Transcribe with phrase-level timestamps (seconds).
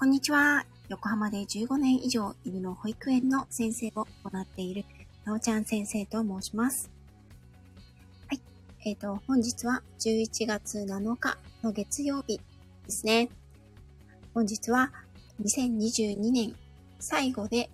[0.00, 0.64] こんにちは。
[0.88, 4.86] 横浜で15年以上犬の保育園の先生を行っている、
[5.26, 6.90] なおちゃん先生と申します。
[8.26, 8.40] はい。
[8.86, 12.38] えっ、ー、と、本日は11月7日の月曜日
[12.86, 13.28] ですね。
[14.32, 14.90] 本日は
[15.42, 16.54] 2022年
[16.98, 17.68] 最後で、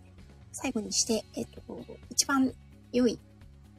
[0.51, 1.63] 最後にして、えっ、ー、と、
[2.11, 2.53] 一番
[2.91, 3.21] 良い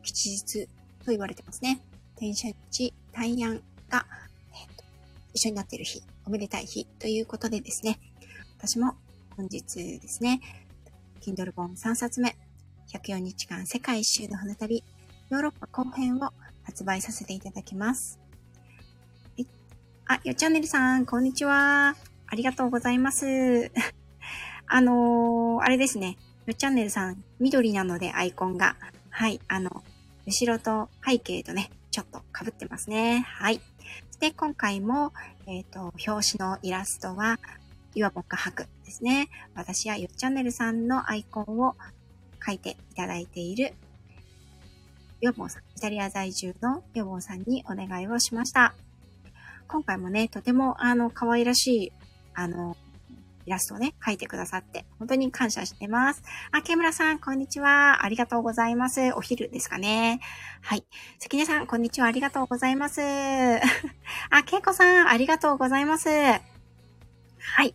[0.03, 0.67] 吉日
[1.03, 1.81] と言われてますね。
[2.15, 4.05] 天赦日、大安が、
[4.53, 4.85] えっ、ー、と、
[5.33, 7.99] 一緒になっている日、おめでたい日ということでですね、
[8.57, 8.95] 私も
[9.35, 10.41] 本日ですね、
[11.21, 12.35] Kindle 本3冊目、
[12.91, 14.83] 104日間世界一周の船旅、
[15.29, 16.31] ヨーロッパ後編を
[16.63, 18.19] 発売させていただきます。
[20.07, 21.95] あ、よチャンネルさん、こんにちは。
[22.25, 23.71] ありがとうございます。
[24.65, 26.17] あのー、あれですね。
[26.47, 28.75] よチャンネルさん、緑なのでアイコンが。
[29.11, 29.83] はい、あの、
[30.25, 33.19] 後ろと背景とね、ちょっと被ってますね。
[33.19, 33.61] はい。
[34.19, 35.13] で、今回も、
[35.45, 37.39] えっ、ー、と、表紙のイラストは、
[37.97, 39.27] 岩本画伯ですね。
[39.55, 41.75] 私やよっチャンネルさんのアイコンを
[42.45, 43.73] 書いていただいている
[45.19, 48.75] ヨボンさん、イタリア在住のヨボンさんにお願いをしました。
[49.67, 51.91] 今回もね、とてもあの、可愛らしい、
[52.35, 52.77] あの、
[53.47, 56.21] イラストをね、描いてくださって、本当に感謝してます。
[56.51, 58.05] あ、ケムラさん、こんにちは。
[58.05, 59.11] ありがとうございます。
[59.15, 60.19] お昼ですかね。
[60.61, 60.85] はい。
[61.17, 62.07] 関根さん、こんにちは。
[62.07, 63.01] ありがとうございます。
[64.29, 66.09] あ、ケイコさん、ありがとうございます。
[67.57, 67.73] はい。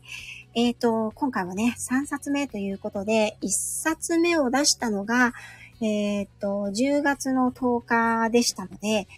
[0.54, 5.32] えっ、ー、と、今回はね、3冊目ということで、1冊目を出したのが、
[5.80, 9.08] えっ、ー、と、10月の10日でしたので、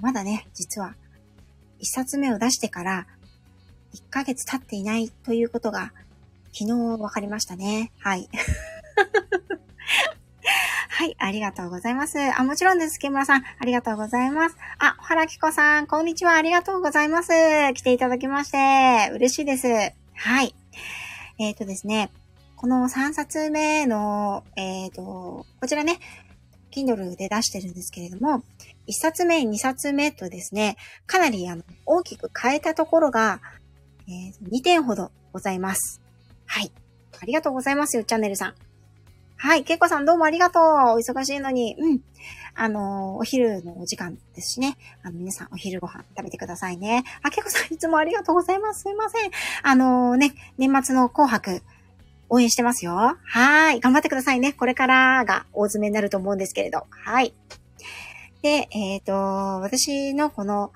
[0.00, 0.96] まだね、実は、
[1.80, 3.06] 1冊目を出してから
[3.94, 5.92] 1ヶ月経っていないということが、
[6.52, 7.92] 昨日分かりましたね。
[8.00, 8.28] はい。
[10.96, 12.20] はい、ありがとうございます。
[12.38, 13.00] あ、もちろんです。
[13.00, 14.56] 木村さん、ありがとうございます。
[14.78, 16.34] あ、原木子さん、こんにちは。
[16.34, 17.32] ありがとうございます。
[17.74, 19.66] 来ていただきまして、嬉しいです。
[19.66, 20.54] はい。
[21.40, 22.12] えっ、ー、とですね、
[22.54, 25.02] この3冊目の、えっ、ー、と、
[25.60, 25.98] こちらね、
[26.70, 28.44] Kindle で出してるんですけれども、
[28.86, 30.76] 1冊目、2冊目とですね、
[31.08, 33.40] かなりあの大きく変えたところが、
[34.06, 36.00] えー、2点ほどございます。
[36.46, 36.70] はい。
[37.20, 38.54] ありがとうございますよ、チャンネルさん。
[39.44, 40.62] はい、けいこさんどうもありがとう。
[40.62, 40.66] お
[40.98, 41.76] 忙しいのに。
[41.78, 42.00] うん。
[42.54, 44.78] あの、お昼のお時間ですしね。
[45.02, 47.04] あの、皆さんお昼ご飯食べてくださいね。
[47.22, 48.84] あ、けいこさんいつもありがとうございます。
[48.84, 49.30] すいません。
[49.62, 51.60] あのね、年末の紅白、
[52.30, 53.18] 応援してますよ。
[53.22, 53.80] はい。
[53.80, 54.54] 頑張ってくださいね。
[54.54, 56.86] これからが大詰めになると思うんですけれど。
[56.88, 57.34] はい。
[58.40, 60.72] で、えっ、ー、と、私のこの、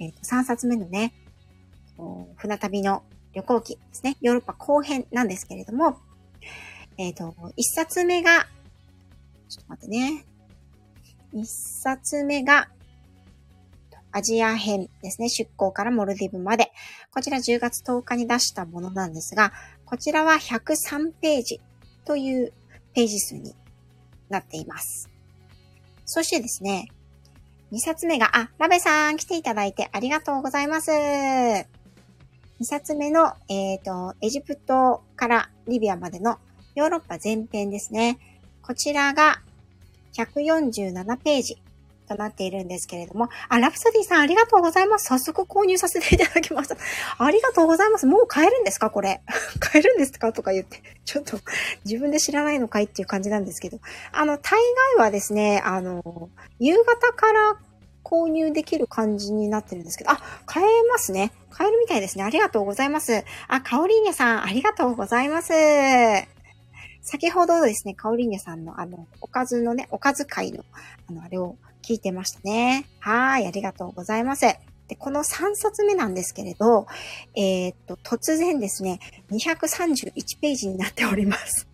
[0.00, 1.14] えー、と3冊目のね、
[2.38, 3.04] 船旅の
[3.34, 4.16] 旅行記ですね。
[4.20, 5.96] ヨーロッパ後編なんですけれども、
[7.00, 8.46] えっ、ー、と、一冊目が、
[9.48, 10.26] ちょっと待ってね。
[11.32, 12.68] 一冊目が、
[14.12, 15.30] アジア編ですね。
[15.30, 16.72] 出港からモルディブまで。
[17.10, 19.50] こちら10月10日に出したものなんですが、
[19.86, 21.60] こちらは103ページ
[22.04, 22.52] という
[22.92, 23.54] ページ数に
[24.28, 25.08] なっています。
[26.04, 26.88] そしてですね、
[27.72, 30.90] 2冊目が、あ、ラベさん来ていただいてありがとうございます。
[30.90, 31.66] 2
[32.60, 36.38] 冊目の、えっ、ー、と、エジプトからリビアまでの
[36.74, 38.18] ヨーロッパ全編ですね。
[38.62, 39.40] こちらが
[40.14, 41.58] 147ページ
[42.08, 45.06] となっているんですけれども、あ、ラプソディさんありがとうございます。
[45.06, 46.76] 早速購入させていただきました。
[47.18, 48.06] ありがとうございます。
[48.06, 48.90] もう買えるんですか？
[48.90, 49.20] これ。
[49.60, 50.32] 買えるんですか？
[50.32, 50.82] とか言って。
[51.04, 51.38] ちょっと
[51.84, 53.78] 自分で知らないのかいっていう感じなんですけど。
[54.12, 54.58] あの、大
[54.96, 57.56] 概はですね、あの、夕方から
[58.02, 61.32] 購入できる感じになってるんですけど、あ、買えますね。
[61.50, 62.24] 買えるみたいですね。
[62.24, 63.24] ありがとうございます。
[63.46, 65.52] あ、カオリーニャさん、ありがとうございます。
[67.10, 70.64] 先ほどですね、カオリーニャさんのあの、おかずのね、おかず会の、
[71.08, 72.86] あの、あれを聞いてましたね。
[73.00, 74.42] はい、ありがとうございます。
[74.86, 76.86] で、この3冊目なんですけれど、
[77.34, 79.00] えー、っと、突然ですね、
[79.32, 81.66] 231ページになっております。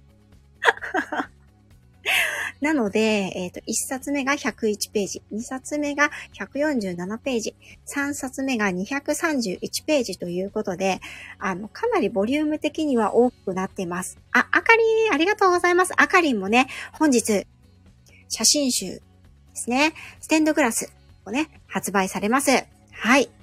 [2.61, 3.01] なので、
[3.35, 7.55] えっ、ー、と、1冊目が101ページ、2冊目が147ページ、
[7.87, 11.01] 3冊目が231ページということで、
[11.39, 14.19] あの、かなりボリューム的には多くなっています。
[14.33, 15.93] あ、あかりん、ありがとうございます。
[15.97, 17.47] あかりんもね、本日、
[18.29, 19.03] 写真集で
[19.55, 20.93] すね、ステンドグラス
[21.25, 22.65] をね、発売されます。
[22.93, 23.36] はい。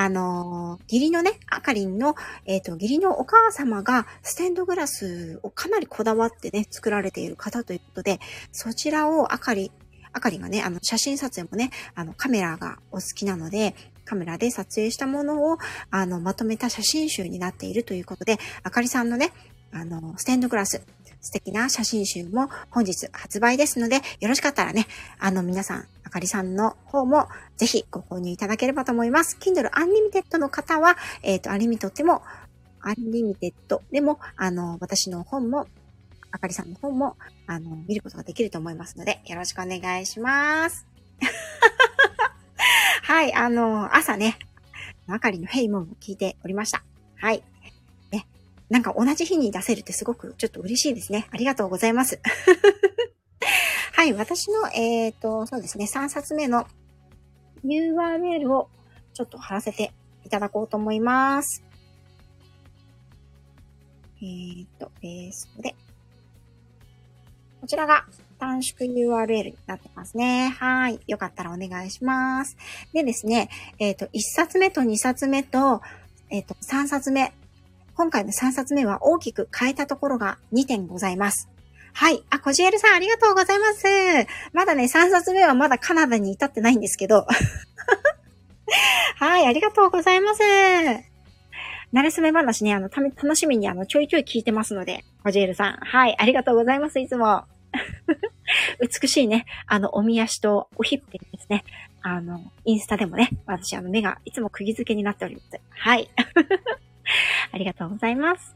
[0.00, 2.14] あの、義理のね、あかりんの、
[2.46, 8.20] えっ、ー、と、義理のお母様がステンドグラスをかなりこだわってね、作られている方ということで、
[8.52, 9.72] そちらをあかり、
[10.12, 13.74] あかりがね、あの、写真撮影もね、あの、カメラがお好きなので、
[14.04, 15.58] カメラで撮影したものを、
[15.90, 19.32] あの、まとめた写真集になっているということで、あかりさんのね、
[19.72, 20.80] あの、ステンドグラス、
[21.20, 24.86] 素敵な写真集も本日発売ですので、よろしかったらね、
[25.18, 29.36] あの皆さん、あかりさんの方もぜひご購入いただければと思います。
[29.40, 32.22] Kindle Unlimited の方は、えっ、ー、と、 Unlimit っても
[32.80, 35.66] Unlimited でも、あの、私の本も、
[36.30, 37.16] あかりさんの本も、
[37.46, 40.86] あの、見ることができると思いますので、よろしくお願いします。
[43.02, 44.38] はい、あの、朝ね、
[45.06, 46.82] あかりのヘイモンを聞いておりました。
[47.16, 47.42] はい。
[48.70, 51.26] なんか同じ日に出せるってすごくちょっと嬉しいですね。
[51.30, 52.20] ありがとうございます。
[53.94, 56.66] はい、私の、えっ、ー、と、そうですね、3冊目の
[57.64, 58.68] URL を
[59.14, 59.92] ちょっと貼らせて
[60.24, 61.64] いただこうと思います。
[64.20, 65.74] えっ、ー、と、ベースで。
[67.60, 68.06] こちらが
[68.38, 70.54] 短縮 URL になってますね。
[70.58, 71.00] はい。
[71.06, 72.56] よかったらお願いします。
[72.92, 73.48] でですね、
[73.78, 75.80] えっ、ー、と、1冊目と2冊目と、
[76.30, 77.32] えっ、ー、と、3冊目。
[77.98, 81.48] 今回の3冊目は大きく変えたところが2点ございます。
[81.92, 82.22] はい。
[82.30, 83.84] あ、コジエルさんありがとうございます。
[84.52, 87.26] まだね、3冊目はまだカナダに至ってないんですけど。
[89.18, 90.42] はい、ありがとうございます。
[91.92, 95.72] 慣れすめ話ね、あの、ため、楽しみにあの、ちょいちょい聞いてますので、コジエルさん。
[95.80, 97.46] はい、ありがとうございます、いつも。
[99.02, 101.64] 美しいね、あの、おみ足とおひっぺにですね、
[102.02, 105.60] あの、インスタでもね、私、あの、目がいつも釘付けになっております。
[105.70, 106.08] はい。
[107.52, 108.54] ありがとうございます。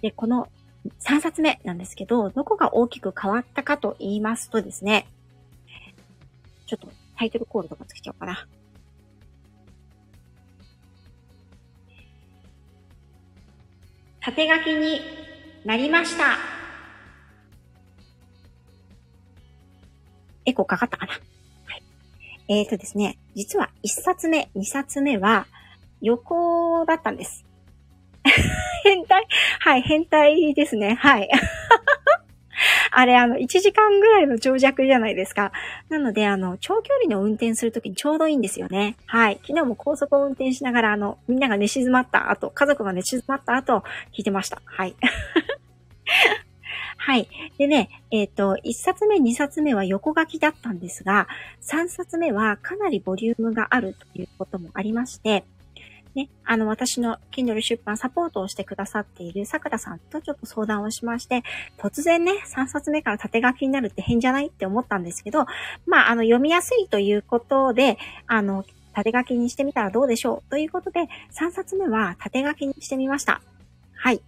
[0.00, 0.48] で、この
[1.00, 5.06] 3冊目なんですけど、どこが大きく変わったかと言いますとですね、
[6.66, 8.46] ちょっとタイトルコールとかつけちゃおうかな。
[14.20, 15.00] 縦書きに
[15.64, 16.56] なりました。
[20.44, 21.18] エコーかかったかな、は
[21.76, 21.82] い、
[22.48, 25.46] えーとですね、実は1冊目、2冊目は
[26.00, 27.45] 横だったんです。
[28.82, 29.26] 変態？
[29.60, 30.94] はい、変態ですね。
[30.94, 31.28] はい。
[32.90, 35.52] あれ、あの、1時間ぐらいの長尺じゃないですか。
[35.88, 38.96] なので、あの、長距離の運転するときにちょうどいいんですよね。
[39.06, 39.38] はい。
[39.42, 43.80] 昨日も高速を運転しながら、あの、みんなが寝静まった後、家族が寝静まった後、
[44.16, 44.62] 聞いてました。
[44.64, 44.94] はい。
[46.98, 47.28] はい。
[47.58, 51.28] でね、えっ、ー、と、1冊目、2冊目は横書きだったんですが、
[51.62, 55.44] 3冊目はかなりボリュームがあるということもありまして、
[56.16, 61.42] ね、あの、私の Kindle 出版サポートをしてくださっている桜さんとちょっと相談をしまして、
[61.76, 65.44] 突然ね、3冊目から縦書きになるって変じゃないって思ったんですけど、
[65.86, 68.64] まあ、あの、読みやすいということで、あの、
[68.94, 71.00] 縦書きにしてみたらどうでしょうということで、
[71.38, 73.42] 3冊目は縦書きにしてみました。
[73.94, 74.22] はい。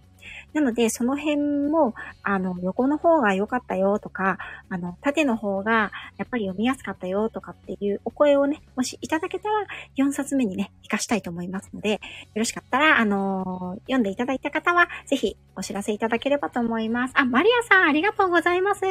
[0.53, 1.37] なので、その辺
[1.69, 1.93] も、
[2.23, 4.37] あの、横の方が良かったよとか、
[4.69, 9.67] あの、縦の方がやっぱり読みやすかったよとかっていうお声をね、もしいただけたら、
[9.97, 11.99] 4冊目にね、活かしたいと思いますので、よ
[12.35, 17.13] ろしかったら、あのー、読んでいただいた方は、ぜひお知らせいただければと思います。
[17.15, 18.85] あ、マリアさん、ありがとうございます。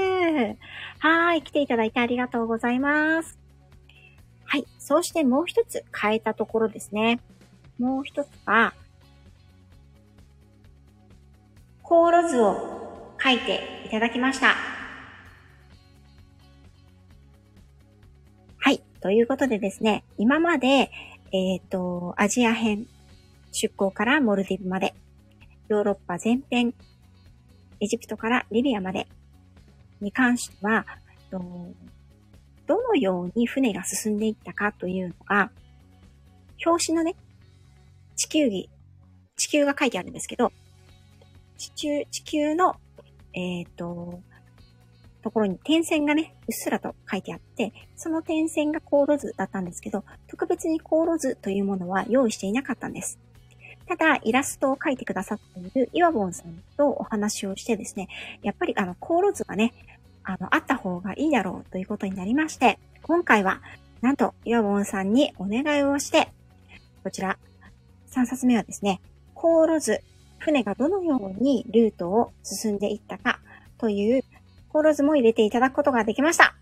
[1.00, 3.38] はい、来ていただいてありがとうございます。
[4.44, 7.20] はい、そうしてもう一つ変えたところですね。
[7.78, 8.75] もう一つは、
[11.88, 14.56] 航路図を書いていただきました。
[18.58, 18.82] はい。
[19.00, 20.90] ということでですね、今まで、
[21.32, 22.87] えっ、ー、と、アジア編、
[23.52, 24.93] 出港からモルディブまで、
[25.69, 26.75] ヨーロッパ全編、
[27.81, 29.08] エジプトからリビアまで
[30.02, 30.84] に関しては、
[31.31, 31.41] ど
[32.86, 35.51] のように船が進んでいったかというのが、
[36.67, 37.15] 表紙のね、
[38.15, 38.69] 地球儀、
[39.36, 40.53] 地球が書いてあるんですけど、
[41.58, 42.77] 地球、地球の、
[43.34, 44.20] えっ、ー、と、
[45.22, 53.19] ところに点線がね、うっすらと書いてあって、その点線が航路図だったんですけど、特別に航路図というものは用意していなかったんです。
[53.86, 58.08] ただ、イラストを描いてくださっている岩本さんとお話をしてですね、
[58.43, 59.74] やっぱりあの、航路図がね、
[60.22, 63.60] あの、あった方がいいだろうということになりまして、今回は、
[64.00, 66.29] なんと、岩本さんにお願いをして、
[67.03, 67.38] こちら、
[68.10, 69.00] 3冊目はですね、
[69.34, 70.03] 航路図
[70.38, 73.40] 船がどのようにルートを進んでいったか
[73.78, 74.24] という
[74.68, 76.54] 航路図も入れていただくことができました。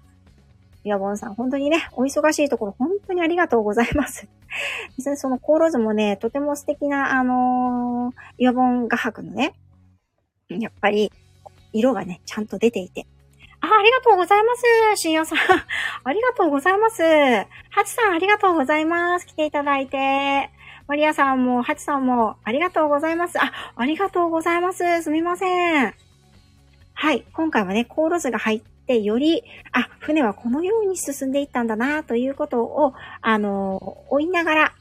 [0.85, 4.29] 岩本さん、本当にね、お忙しいところ本当にありがとうございます。
[4.97, 9.55] 実際その航路図もね、とても素敵な、あのー、岩本画伯のね、
[10.49, 11.13] やっぱり、
[11.73, 13.05] 色がね、ちゃんと出ていて。
[13.61, 14.55] あ、ありがとうございま
[14.95, 15.01] す。
[15.03, 15.39] しんよさん。
[16.05, 17.03] ありがとうございます。
[17.03, 17.47] は
[17.85, 19.27] ちさん、ありがとうございます。
[19.27, 20.51] 来ていただいて。
[20.89, 23.43] マリアさんも、ハチさんも、ありがとうございます。
[23.43, 25.03] あ、ありがとうございます。
[25.03, 25.95] すみません。
[26.95, 27.25] はい。
[27.33, 34.73] 今回はね、航路図が入って、より、あ、船はこのように進んでいったんだな、ということを、あの、追いながら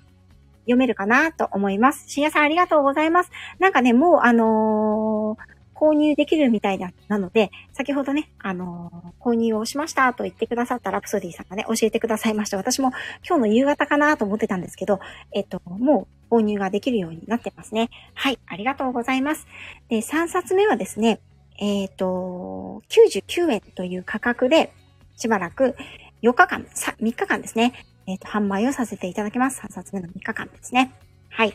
[0.65, 2.05] 読めるかなと思います。
[2.07, 3.31] 深夜さんありがとうございます。
[3.57, 12.57] なんかね、もう、あのー購入できるみたいな、なので、先ほどね、あのー、購入をしましたと言ってくださったラプソディさんがね、教えてくださいました。
[12.57, 12.91] 私も
[13.27, 14.99] 今日の夕方かなと思ってたんですけど、
[15.33, 17.89] えっと、もう購入ができるようになってますね。
[18.13, 19.45] はい、ありがとうございます。
[19.89, 21.19] で、3冊目はですね、
[21.59, 24.73] えっ、と、99円という価格で、
[25.17, 25.75] しばらく
[26.21, 27.73] 4日間、3日間ですね、
[28.07, 29.61] えっ、と、販売をさせていただきます。
[29.61, 30.93] 3冊目の3日間ですね。
[31.29, 31.53] はい。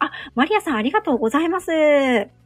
[0.00, 2.39] あ、マリアさんありがとうございます。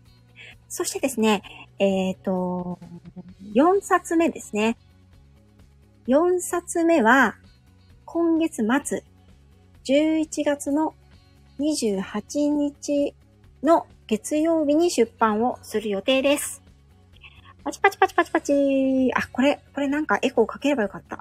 [0.76, 1.44] そしてですね、
[1.78, 2.80] えっ、ー、と、
[3.54, 4.76] 4冊目ですね。
[6.08, 7.36] 4冊目は、
[8.04, 9.04] 今月末、
[9.84, 10.96] 11月の
[11.60, 13.14] 28日
[13.62, 16.60] の月曜日に出版をする予定です。
[17.62, 19.12] パチパチパチパチパチ。
[19.14, 21.20] あ、これ、これなんかエコーかければよかった。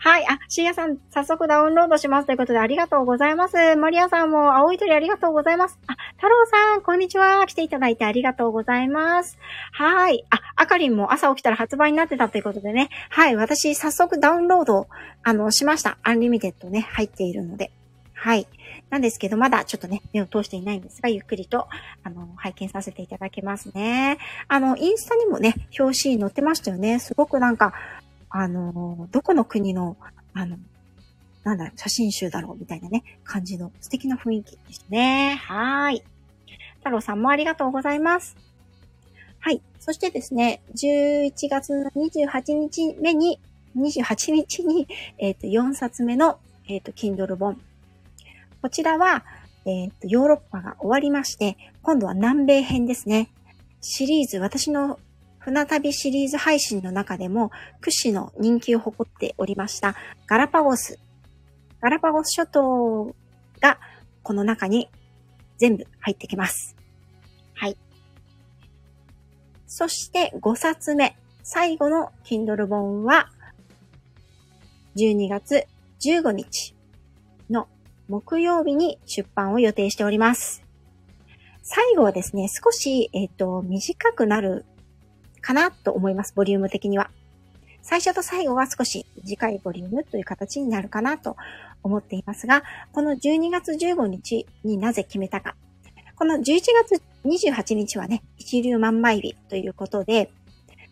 [0.00, 0.26] はい。
[0.28, 3.74] あ、シーヤさん、早速ダウンロードしますということでありがとうございます。
[3.76, 5.78] マリアさんも青い鳥ありがとうございます。
[5.88, 7.44] あ、太郎さん、こんにちは。
[7.46, 9.38] 来ていただいてありがとうございます。
[9.72, 10.24] はい。
[10.30, 12.90] あ、あかりんも朝起きたら発売になってたということでね。
[13.10, 13.34] はい。
[13.34, 14.86] 私、早速ダウンロード、
[15.24, 15.98] あの、しました。
[16.04, 17.72] Unlimited ね、入っているので。
[18.14, 18.46] はい。
[18.90, 21.68] なんですけど、まだちょっとね、目を通していないんですが、ゆっくりと、
[22.04, 24.18] あの、拝見させていただきますね。
[24.46, 26.98] あの、インスタにもね、表紙に載ってましたよね。
[27.00, 27.74] すごくなんか、
[28.30, 29.96] あの、どこの国の、
[30.34, 30.58] あの、
[31.44, 35.40] なんだ、写真集だろうみたいなね、感じの素敵な雰囲気でしたね。
[35.42, 36.02] はい。
[36.78, 38.36] 太郎さんもありがとうございます。
[39.40, 39.62] はい。
[39.78, 43.40] そしてですね、11月28日目に、
[43.76, 47.60] 28日に、えっ、ー、と、4冊目の、えっ、ー、と、Kindle 本。
[48.60, 49.24] こちらは、
[49.64, 53.30] えっ、ー、と、ヨーロッパが終わりまして、今度は南米編ですね。
[53.80, 54.98] シリーズ、私の
[55.48, 57.50] 船旅シリーズ配信の中でも
[57.80, 59.94] 屈指の人気を誇っておりました
[60.26, 60.98] ガラパゴス。
[61.80, 63.14] ガラパゴス諸島
[63.58, 63.78] が
[64.22, 64.90] この中に
[65.56, 66.76] 全部入ってきます。
[67.54, 67.78] はい。
[69.66, 73.30] そして5冊目、最後の Kindle 本は
[74.96, 75.64] 12月
[76.04, 76.74] 15日
[77.48, 77.68] の
[78.08, 80.62] 木曜日に出版を予定しております。
[81.62, 84.66] 最後はですね、少し、えっ、ー、と、短くなる
[85.40, 86.32] かなと思います。
[86.34, 87.10] ボリューム的には。
[87.82, 91.36] 最初と最後は少し短いボリュームという形になるかなと
[91.82, 95.54] 思っていますが、この12月15日になぜ決めたか。
[96.16, 96.42] この11
[96.88, 100.30] 月28日はね、一流万枚日ということで、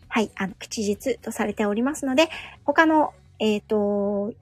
[0.07, 2.29] はい、あの、吉日とされておりますので、
[2.63, 4.33] 他の、えっ、ー、と、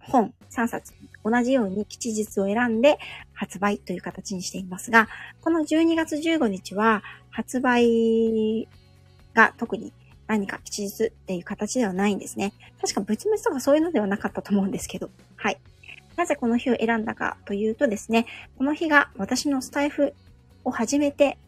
[0.00, 0.94] 本3冊
[1.24, 2.98] 同じように吉日を選んで
[3.32, 5.08] 発売という形にしていますが、
[5.40, 8.68] この12月15日は発売
[9.36, 9.92] が特に
[10.26, 12.52] 何か吉日っていう形ではないんですね。
[12.80, 15.58] 確か仏滅とかそういうのではなかったと思うんですけど、はい。
[16.16, 18.26] なぜこの日を選んだかというとですね、
[18.56, 20.14] この日が私のスタイフ
[20.64, 21.38] を始めて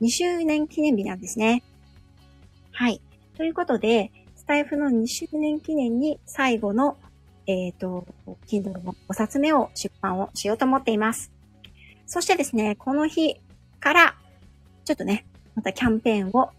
[0.00, 1.62] 2周年記念日なんですね。
[2.72, 3.00] はい。
[3.36, 6.96] ということで、スタイフの2周年記念に最後の、
[7.46, 8.06] えっ、ー、と、
[8.46, 11.30] Kindle の5冊目を出版をしようと思っています。
[12.06, 13.36] そしてですね、この日
[13.78, 14.14] から、
[14.84, 16.50] ちょっとね、またキャンペーンを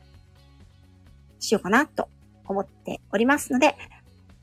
[1.40, 2.10] しようかなと
[2.46, 3.76] 思っておりますので、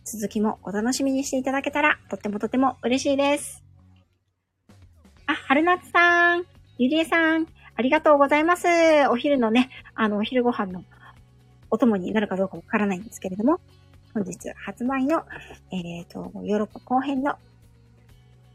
[0.04, 3.64] 続きもお楽しみにしていただけたら、とってもとても嬉しいです。
[5.26, 6.44] あ、春夏さん、
[6.78, 7.46] ゆりえさん、
[7.76, 8.66] ありがとうございます。
[9.10, 10.84] お昼のね、あの、お昼ご飯の
[11.70, 13.60] お供になるかどうかわからないんですけれども、
[14.12, 15.24] 本日発売の、
[15.72, 17.36] えっ、ー、と、ヨーロッパ後編の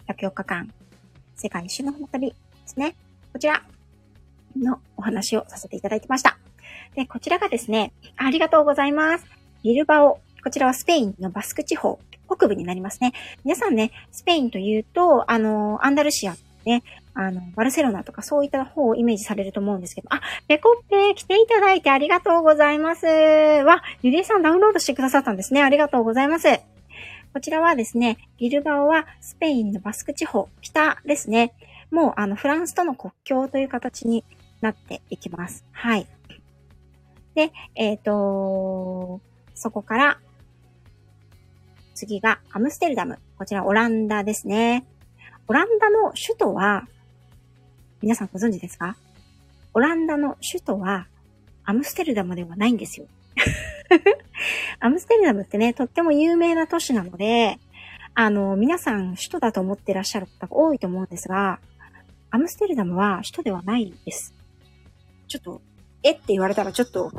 [0.07, 0.73] 104日間、
[1.35, 2.95] 世界一周の旅ですね。
[3.33, 3.63] こちら
[4.57, 6.37] のお話をさせていただいてました。
[6.95, 9.25] で、こちらがですね、ありがとうございます。
[9.63, 10.19] ビルバオ。
[10.43, 13.13] こちらはスペインのバスク地方、北部になりますね。
[13.43, 23.05] 皆さんね、スペインというと、あの、アンダルシアね、あの、バルセロナとかそういった方をイメージされると思うんですけど、あ、ペコッペ来ていただいてありがとうございます。
[23.05, 25.63] わ、ゆりえさんダウンロードしてくださったんですね。
[25.63, 26.47] ありがとうございます。
[27.33, 31.53] こちらはですね、ビルバオはスペインのバスク地方、北ですね。
[31.91, 34.23] もうあの、フランスとの国境という形に
[34.61, 35.65] なっていきます。
[35.71, 36.07] はい。
[37.39, 39.21] で、えっ、ー、と、
[39.55, 40.19] そこから、
[41.95, 43.17] 次がアムステルダム。
[43.37, 44.85] こちらオランダですね。
[45.47, 46.85] オランダの首都は、
[48.01, 48.97] 皆さんご存知ですか？
[49.73, 51.07] オランダの首都は、
[51.63, 53.07] アムステルダムではないんですよ。
[54.81, 57.57] アムステルダムってね、とっても有名な都市なので、
[58.15, 61.61] あの、皆さん首都だと思ってらっしゃる方が多いと思うんですが、
[62.31, 64.33] アムステルダムは首都ではないです。
[65.29, 65.61] ちょっと
[66.03, 67.11] えって言われたらちょっと、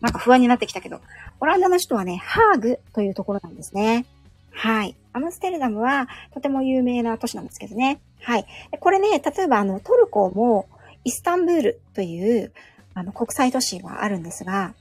[0.00, 1.00] なんか不安になってきたけど、
[1.40, 4.06] オランダの首都はね、ハーグというところなんですね。
[4.52, 4.96] はい。
[5.12, 8.00] アムステルダムはとても有名な都市なんですけどね。
[8.20, 8.46] はい。
[8.78, 10.68] これね、例えばあの、トルコも
[11.04, 12.52] イスタンブールという
[12.94, 14.74] あの国際都市があるんですが、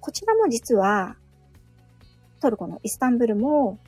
[0.00, 1.16] こちらも実は
[2.40, 3.78] トルコのイスタンブールも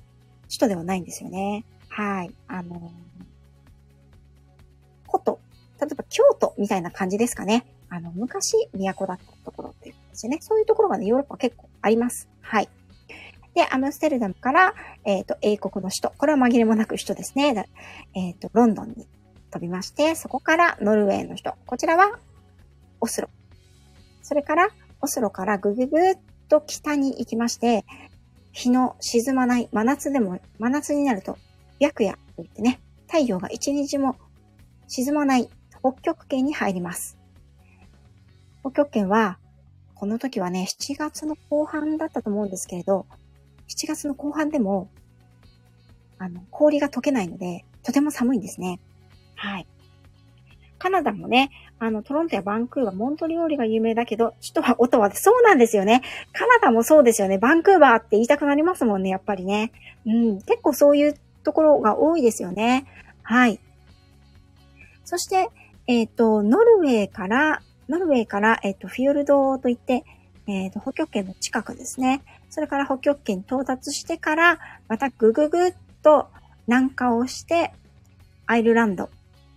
[0.49, 1.65] 首都ではないんですよね。
[1.89, 2.35] はい。
[2.49, 2.93] あの、
[5.11, 5.41] 古都、
[5.81, 7.65] 例えば京都みたいな感じですかね。
[7.95, 10.39] あの、昔、都だったところっていうですね。
[10.41, 12.27] そういうところがね、ヨーロッパ結構あります。
[12.41, 12.69] はい。
[13.55, 16.13] で、アムステルダムから、えっ、ー、と、英国の首都。
[16.17, 17.69] これは紛れもなく首都ですね。
[18.15, 19.07] えっ、ー、と、ロンドンに
[19.51, 21.55] 飛びまして、そこからノルウェーの首都。
[21.67, 22.19] こちらは、
[23.03, 23.29] オスロ。
[24.23, 24.71] それから、
[25.03, 26.19] オスロからぐぐぐっ
[26.49, 27.85] と北に行きまして、
[28.53, 31.37] 日の沈まない真夏でも、真夏になると、
[31.79, 34.17] 白夜と言ってね、太陽が一日も
[34.89, 37.19] 沈まない北極圏に入ります。
[38.63, 39.39] 北極圏は、
[39.95, 43.07] この時はね、7月の後半だったと思うんですけれど、
[43.69, 44.89] 7月の後半でも、
[46.19, 48.81] あの、氷が溶けないので、とても寒いんですね。
[49.37, 49.67] はい。
[50.79, 56.03] カナダもね、あの、トロントやバンクーバー、モントリオーリが有名だけど、首都はオトワで、そうなんですよね。
[56.33, 57.39] カナダもそうですよね。
[57.39, 59.73] バンクーバーって言いたくなりますもんね、やっぱりね。
[60.07, 61.15] うん、結構そういう
[61.45, 62.87] ところが多いですよね。
[63.23, 63.61] はい。
[65.05, 65.51] そして、
[65.87, 70.05] えっ、ー、と、ノルウェーから、ノルウェーから、えっ、と、フィヨルドといって、
[70.47, 72.23] えっ、と、北極圏の近くですね。
[72.49, 74.59] それから北極圏到達してから、
[74.89, 76.29] またぐぐぐっと
[76.67, 77.73] 南下をして、
[78.47, 79.11] アイルランド、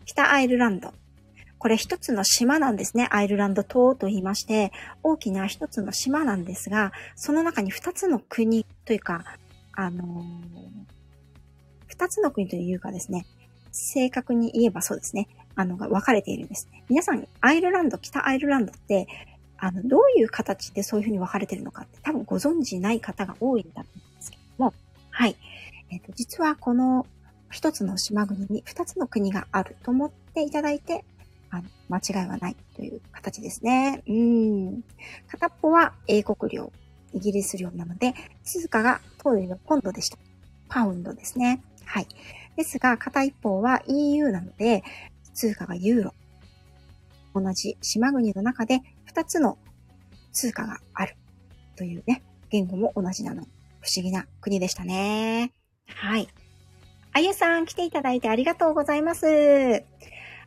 [0.05, 0.93] 北アイルランド。
[1.57, 3.07] これ一つの島なんですね。
[3.09, 9.23] アイルランド島と言いまして、大きな一つの島なんですが、その中に二つの国というか、
[9.73, 10.23] あのー、
[11.87, 13.25] 二つの国というかですね、
[13.71, 15.27] 正確に言えばそうですね。
[15.55, 16.67] あの、が分かれているんです。
[16.89, 19.07] 皆さん、アイルランド、北アイルランドって、
[19.57, 24.74] あの、どういう形でそういうふうに分かれているのかって多分ご存知ない方が多いんだと思うんですけども、
[25.09, 25.35] はい。
[25.89, 27.05] えっ、ー、と、実はこの
[27.50, 31.05] 一つの島国に二つの国があると思っていただいて、
[31.51, 34.03] あの、間違いはないという形ですね。
[34.07, 34.83] うん。
[35.27, 36.71] 片っぽは英国領、
[37.13, 40.18] イギリス領なので、通貨が当時のポンドでした。
[40.68, 41.61] パウンドですね。
[41.85, 42.07] はい。
[42.57, 44.83] ですが、片一方は EU なので、
[45.35, 46.13] 通貨がユーロ。
[47.35, 48.79] 同じ島国の中で
[49.13, 49.57] 2つの
[50.31, 51.15] 通貨がある
[51.75, 53.43] というね、言語も同じなの。
[53.81, 55.51] 不思議な国でしたね。
[55.87, 56.27] はい。
[57.13, 59.25] あゆさん来ていただいてありがとうございます。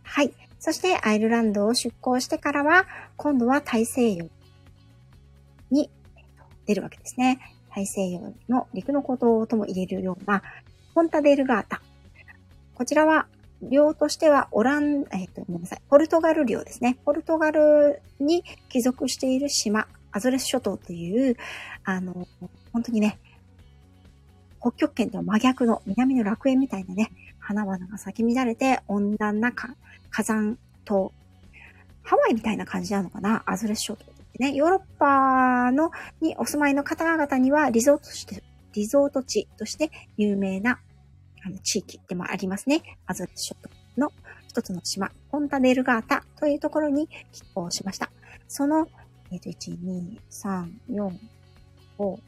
[0.02, 0.32] はい。
[0.58, 4.28] そしてアイルランドを出港してからは、今度は大西洋
[5.70, 5.88] に
[6.66, 7.38] 出るわけですね。
[7.74, 10.42] 大西洋の陸の孤島とも入れるような、
[10.94, 11.80] ポンタデルガータ。
[12.74, 13.28] こちらは
[13.62, 15.82] 領としてはオラン、えっ、と、ごめんなさい。
[15.88, 16.98] ポルトガル領ですね。
[17.04, 21.36] ポルトガルに帰属している島、アゾレス諸島という、
[21.84, 22.26] あの、
[22.72, 23.18] 本当にね、
[24.60, 31.12] 北極圏とは真逆の南の楽園みたいなね、花々が咲き乱れて温暖な火山島。
[32.02, 33.42] ハワイみたいな感じなのかな？
[33.46, 34.52] アゾレス諸島ってね。
[34.52, 35.90] ヨーロッパの
[36.20, 38.42] にお住まいの方々にはリゾートして、
[38.72, 40.80] リゾート地として有名な
[41.48, 42.82] あの地域でもありますね。
[43.06, 44.12] アゾレス諸島の
[44.46, 48.10] 一つの島、ポンタデルガータというところに寄港しました。
[48.48, 48.86] その、
[49.30, 51.10] えっ、ー、と、1、2、3、4、
[51.98, 52.18] 5、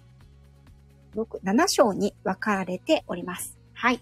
[1.17, 3.59] 6、7章に分かれております。
[3.75, 4.01] はい。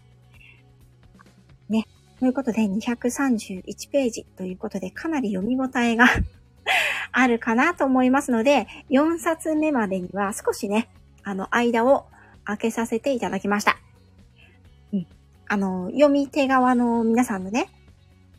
[1.68, 1.86] ね。
[2.20, 6.06] ということで、231ページということで、かなり読み応えが
[7.10, 10.88] あるかなと思いますので、4冊目までには少しね、
[11.24, 12.06] あの、間を
[12.44, 13.78] 開けさせていただきました。
[15.48, 17.70] あの、読み手側の皆さんのね、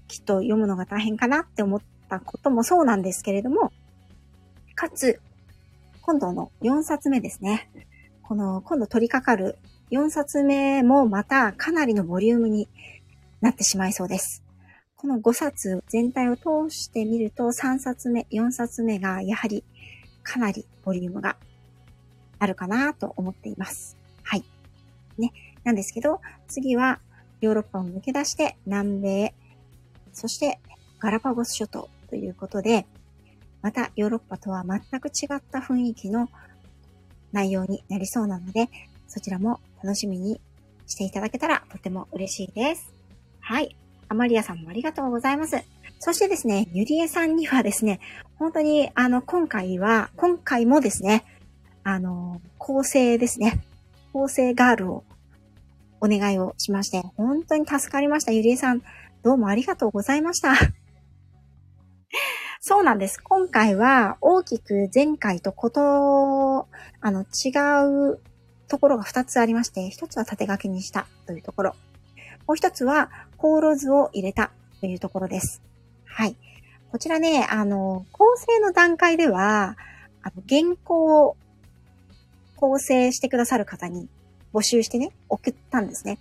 [0.08, 3.72] きっと読むのが大変かなって思ったこともそうなんですけれども、
[4.76, 5.19] かつ、
[6.02, 7.69] 今度の4冊目ですね。
[8.24, 9.58] この、今度取り掛かる
[9.91, 12.69] 4冊目もまたかなりのボリュームに
[13.41, 14.43] なってしまいそうです。
[14.95, 19.63] この5冊全体を通してみると3冊目、4冊目がやはり
[20.24, 21.38] かなりボリュームが
[22.38, 23.98] あるかなと思っています。
[24.24, 24.43] はい。
[25.17, 25.32] ね。
[25.63, 27.00] なんですけど、次は
[27.41, 29.34] ヨーロッパを抜け出して南米、
[30.13, 30.60] そして
[31.00, 32.86] ガラパゴス諸島ということで、
[33.62, 36.30] またヨーロッパとは全く違った雰囲気の
[37.32, 38.69] 内容になりそうなので、
[39.08, 40.41] そちらも楽しみに
[40.88, 42.93] していただけたらとても嬉しいです。
[43.39, 43.76] はい。
[44.08, 45.63] アマリアさんもありがとうございます。
[46.00, 48.00] そしてですね、ゆりえさんにはですね、
[48.38, 51.26] 本当にあの、今回は、今回もですね、
[51.84, 53.62] あの、構成ですね。
[54.13, 55.04] 構成ガールを
[56.01, 58.31] お願いをしまして、本当に助かりました。
[58.31, 58.81] ゆりえさん、
[59.21, 60.53] どうもありがとうございました。
[62.62, 63.21] そうなんです。
[63.21, 66.67] 今回は大きく前回とこと、
[67.01, 68.19] あの、違う
[68.67, 71.75] ところが2つありまして、1つは縦書きにしたというところ。
[72.47, 75.62] もう1つは、コール図を入れたというところです。
[76.05, 76.35] はい。
[76.91, 79.77] こちらね、あの、構成の段階では、
[80.21, 81.38] あの、原稿を
[82.55, 84.09] 構成してくださる方に
[84.53, 86.17] 募集してね、送ったんですね。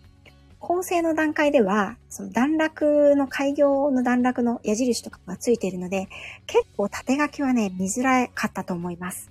[0.60, 6.08] 構成の段階では、その段落の開業の段落の矢印とかがついているので、
[6.46, 9.30] 結構縦書きはね、見づらかったと思います。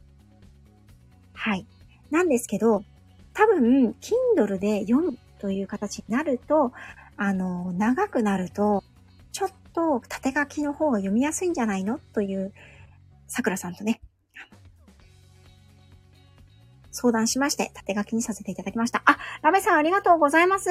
[1.34, 1.66] はい。
[2.10, 2.84] なんですけど、
[3.34, 3.96] 多分、
[4.36, 6.72] Kindle で読むという形になると、
[7.18, 8.84] あの、長くなると、
[9.32, 12.00] ちょっと縦書きの方が読みやすいんじゃないの？
[12.14, 12.54] という、
[13.28, 14.00] 桜さんとね、
[16.98, 19.04] 相談しまして、縦書きにさせていただきました。
[19.06, 20.70] あ、ラメさんありがとうございます。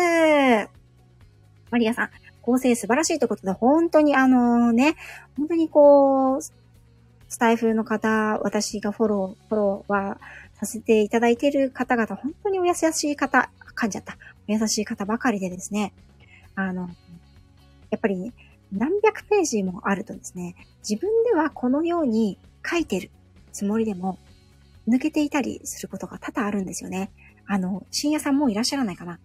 [1.71, 2.11] マリアさん、
[2.43, 4.97] 構成素晴らしいということで、本当にあのね、
[5.37, 8.09] 本当にこう、スタイフの方、
[8.43, 10.19] 私がフォロー、フォローは
[10.55, 14.19] させていただいている方々、本当にお優しい方、噛んじゃった。
[14.49, 15.93] お優しい方ばかりでですね、
[16.57, 16.89] あの、
[17.91, 18.33] やっぱり
[18.73, 20.57] 何百ページもあるとですね、
[20.89, 23.11] 自分ではこのように書いてる
[23.53, 24.19] つもりでも、
[24.89, 27.11] 抜けていたりすることが多々あるんですよね。
[27.47, 29.19] あの、深夜さんもういらっしゃらないかな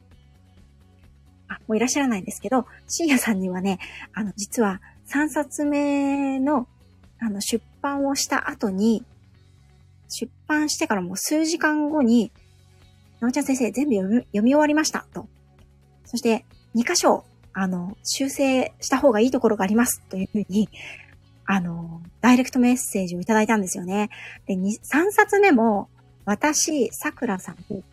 [1.47, 3.79] あ、もういらっしゃらないんですけど、深夜さんにはね、
[4.13, 6.67] あの、実は3冊目の、
[7.19, 9.03] あの、出版をした後に、
[10.09, 12.31] 出版してからもう数時間後に、
[13.19, 15.27] なおちゃん先生全部読み読み終わりました、と。
[16.05, 16.45] そして、
[16.75, 20.69] 2箇所、あの、修正した方がいいところがあります、というふうに、
[21.53, 24.09] あの、ダイレクトメッセージをいただいたんですよね。
[24.45, 25.89] で、3冊目も、
[26.23, 27.83] 私、桜さんに、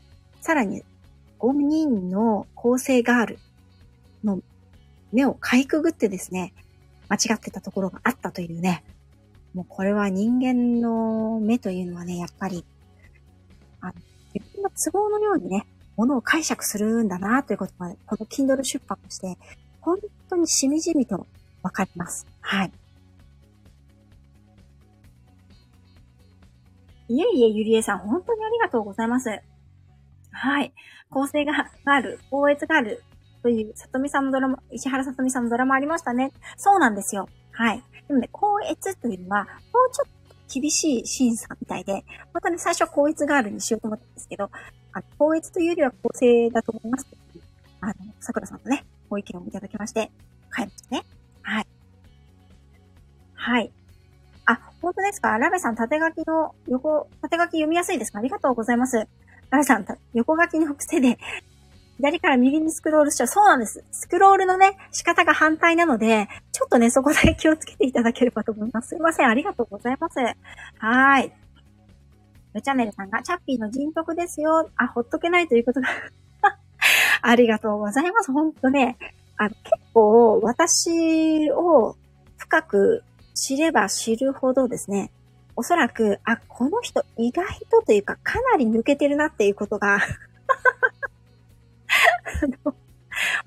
[0.40, 0.84] さらに
[1.40, 3.38] 5人の構成ガール
[4.22, 4.40] の
[5.10, 6.52] 目をかいくぐってですね、
[7.08, 8.84] 間違ってたところがあったというね、
[9.54, 12.64] もうこれは人間の目というのはね、やっぱり、
[13.80, 13.94] あの、
[14.34, 15.66] 自分の都合のようにね、
[15.96, 19.36] ものを解釈するんだなということが、この Kindle 出版として、
[19.80, 19.98] 本
[20.30, 21.26] 当にしみじみと
[21.64, 22.24] わかります。
[22.40, 22.72] はい。
[27.08, 29.30] いえいえ、ゆりえさん、本当にありがとうございます。
[30.30, 30.72] はい。
[31.10, 31.52] 構成が
[31.84, 33.02] ある、高越がある
[33.42, 36.32] という、さとみさんのドラマ、石原さとみさんのドラマありましたね。
[36.56, 37.28] そうなんですよ。
[37.52, 37.82] はい。
[38.06, 39.50] でもね、高越というのは、もう
[39.92, 44.50] ちょっと厳しい審査みたいで、またね、最初は高越ガールにしようと思ったんですけど、
[44.92, 47.06] あの、高越というよりは構成だと思います
[47.80, 50.10] あの、桜さんとね、ご意見をいただきまして、
[50.54, 51.04] 帰りましたね。
[51.42, 51.66] はい。
[53.34, 53.72] はい。
[54.80, 55.36] 本当ですか？
[55.38, 58.18] ラベさん、縦書きの横、縦書き読みやすいですか？
[58.18, 58.96] ありがとうございます。
[59.50, 61.18] ラベさん、横書きの癖で、
[61.96, 63.26] 左から右にスクロールしちゃう。
[63.26, 63.84] そうなんです。
[63.90, 68.90] スクロールのね、仕方が反対なので、ちょっとね、そこだけ気をつけていただければと思います。
[68.90, 69.28] すいません。
[69.28, 70.18] ありがとうございます。
[70.20, 71.32] はーい。
[72.54, 74.70] ルチャネルさんが、チャッピーの人徳ですよ。
[74.76, 75.88] あ、ほっとけないということが
[77.22, 78.32] ありがとうございます。
[78.32, 78.96] ほんとね。
[79.36, 79.58] あの、結
[79.92, 81.96] 構、私を
[82.36, 83.02] 深く
[83.38, 85.12] 知れば知るほどですね、
[85.54, 90.00] おそらく、あ、この人意外とというかかなり抜けてるなっていうことが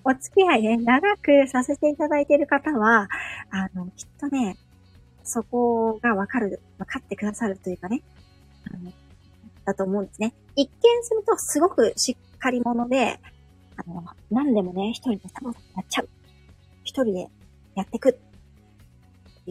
[0.05, 3.09] お付き合いね、長くさせていただいている方は、
[3.49, 4.55] あの、きっとね、
[5.25, 8.01] そこがわかる、わかってくださるというかね、
[8.73, 8.93] あの、
[9.65, 10.33] だと思うんですね。
[10.55, 10.71] 一見
[11.03, 13.19] するとすごくしっかり者で、
[13.75, 16.07] あの、何でもね、一人でサボサボやっちゃう。
[16.85, 17.27] 一人で
[17.75, 18.17] やってく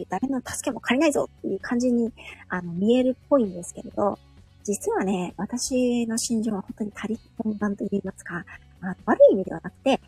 [0.09, 2.11] 誰の助けも借りないぞっていう感じに、
[2.49, 4.17] あの、見えるっぽいんですけれど、
[4.63, 8.45] 実はね、私の心情は本当に他力本願と言いますか、
[8.79, 9.99] まあ悪い意味ではなくて、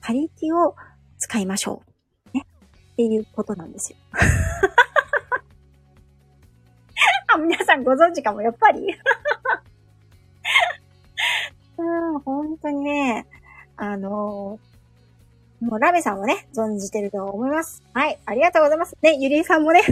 [0.00, 0.74] 他力を
[1.18, 1.82] 使いましょ
[2.34, 2.36] う。
[2.36, 2.44] ね。
[2.92, 3.98] っていうことなんですよ。
[7.28, 8.86] あ、皆さんご存知かも、やっぱり。
[11.78, 11.82] う
[12.16, 13.26] ん、本当にね、
[13.76, 14.58] あの
[15.60, 17.82] もうラベさんもね、存じてると思います。
[17.94, 18.18] はい。
[18.26, 18.96] ありがとうございます。
[19.02, 19.82] ね、ゆりえさんもね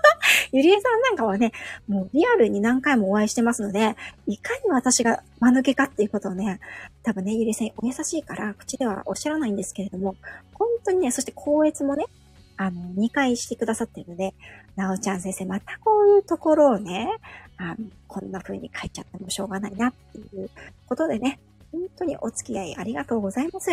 [0.52, 1.52] ゆりえさんなんかはね、
[1.88, 6.60] もうリアルに何回もお会いしてますので、いかに私が間抜けかっていうことをね、
[7.02, 10.16] 多分ね、ゆりえさんお優しいから、口ではおっしゃらないんですけれども、
[10.54, 12.06] 本当にね、そして高越もね、
[12.56, 14.34] あの、2回してくださってるので、
[14.76, 17.08] なおちゃん先生、またこういうところをね、
[17.56, 17.76] あの、
[18.08, 20.50] こんな風に書いちゃってもしょうがないなっていう
[20.86, 21.38] ことでね、
[21.72, 23.70] 本当にお付き合いありがとうございます。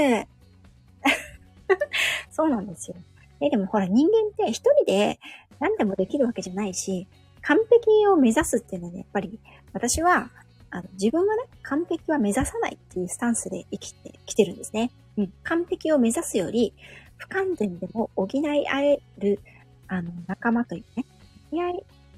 [2.32, 2.98] そうなんですよ。
[3.42, 5.20] え、でもほら人間って一人で
[5.60, 7.08] 何でもできるわけじゃないし、
[7.42, 9.40] 完璧を目指すっていうのはね、やっぱり
[9.74, 10.30] 私は、
[10.70, 14.92] あの、自分はね、完璧は目指さないっていうスタンスで生きてきてるんですね。
[15.18, 15.34] うん。
[15.44, 16.74] 完璧を目指すより、
[17.18, 19.40] 不完全でも補い合える、
[19.88, 21.06] あの、仲間というね、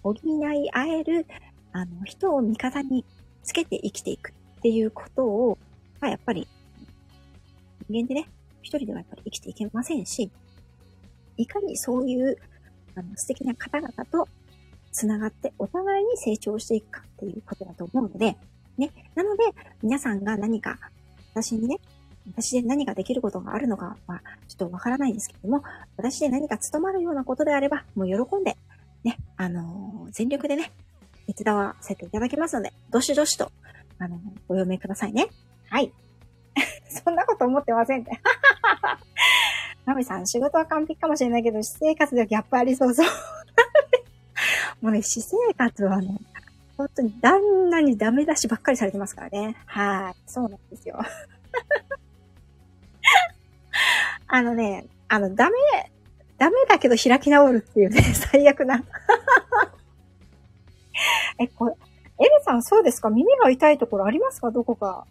[0.03, 1.25] 補い合える、
[1.71, 3.05] あの、人を味方に
[3.43, 5.57] つけて生きていくっていうことを、
[5.99, 6.47] まあ、やっぱり、
[7.87, 8.29] 人間でね、
[8.61, 10.31] 一人ではやっぱり生きていけませんし、
[11.37, 12.37] いかにそういう
[12.95, 14.27] あの素敵な方々と
[14.91, 18.35] 繋がってお互いに成長していくかっていうことだと思うので、
[18.77, 18.91] ね。
[19.15, 19.43] なので、
[19.83, 20.79] 皆さんが何か
[21.33, 21.79] 私にね、
[22.27, 25.63] 私で何かできることがあるのかは、ちょっとわからないんですけども、
[25.97, 28.57] 私で何か務まるようなことであれば、もう喜んで、
[29.03, 30.71] ね、あのー、全力でね、
[31.27, 33.51] 手伝わせていただきますので、どしどしと、
[33.99, 35.27] あのー、お読みくださいね。
[35.69, 35.91] はい。
[37.03, 38.11] そんなこと思ってませんって。
[39.85, 43.07] ナミさん、仕事は完璧かもしれないけど、私生活ではギャップありそうそう。
[44.81, 46.17] もうね、私生活はね、
[46.77, 49.55] 本当に旦那にダメ出しばっかりされてますからね。
[49.65, 50.15] はい。
[50.29, 50.99] そうなんですよ。
[54.27, 55.55] あのね、あの、ダメ、
[56.37, 58.83] ダメだけど開き直るっていうね、最悪な。
[61.39, 61.75] え、これ、
[62.19, 63.09] エルさんそうですか？
[63.09, 64.51] 耳が痛いところありますか？
[64.51, 65.05] どこか。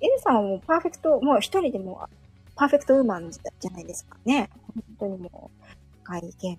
[0.00, 2.08] エルさんはもうパーフェクト、もう一人でも
[2.60, 4.50] パーフェクトウーマンじゃないですかね。
[4.74, 5.66] 本当にもう、
[6.04, 6.58] 外見、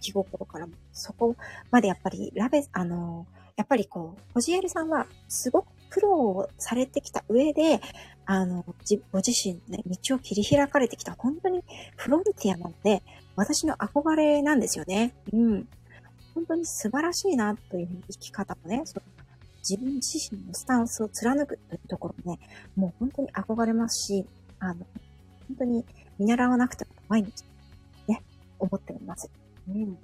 [0.00, 1.36] 気心からも、そこ
[1.70, 7.80] までやっぱり、ラベ、あの、やっぱりこう、ホジエルさんはすごく苦労をされてきた上で、
[8.24, 8.64] あの、
[9.12, 11.62] ご自身ね、道を切り開かれてきた本当に
[11.96, 13.02] フロンティアなので、
[13.36, 15.14] 私の憧れなんですよね。
[15.32, 15.68] うん。
[16.34, 18.84] 本当に素晴らしいなという生き方もね、
[19.68, 22.40] 自分自身のスタンスを貫くというところもね、
[22.76, 24.26] もう本当に憧れますし、
[24.58, 24.86] あの、
[25.48, 25.84] 本当に
[26.18, 27.44] 見習わなくても毎日
[28.08, 28.22] ね、
[28.58, 29.30] 思っております。
[29.68, 29.98] うん。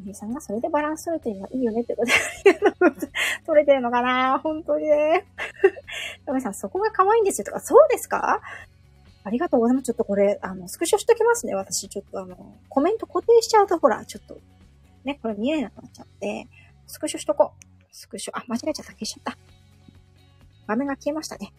[0.00, 2.60] ゆりさんがそれでバランス取れてるのはいいよねってことで、
[3.46, 4.38] 取れてるのかな？
[4.38, 5.24] 本当にね。
[6.26, 8.40] トメさん、そこが可愛いんですよとか、そうですか？
[9.22, 9.86] ありがとうございます。
[9.86, 11.54] ちょっとこれ、あの、スクショしときますね。
[11.54, 12.36] 私、ちょっとあの、
[12.68, 14.38] コメント固定しちゃうと、ほら、ちょっと、
[15.04, 16.48] ね、これ見えなくなっちゃって、
[16.86, 17.64] スクショしとこう。
[17.92, 18.92] スクショ、あ、間違えちゃった。
[18.92, 19.38] 消しちゃった。
[20.66, 21.52] 画面が消えましたね。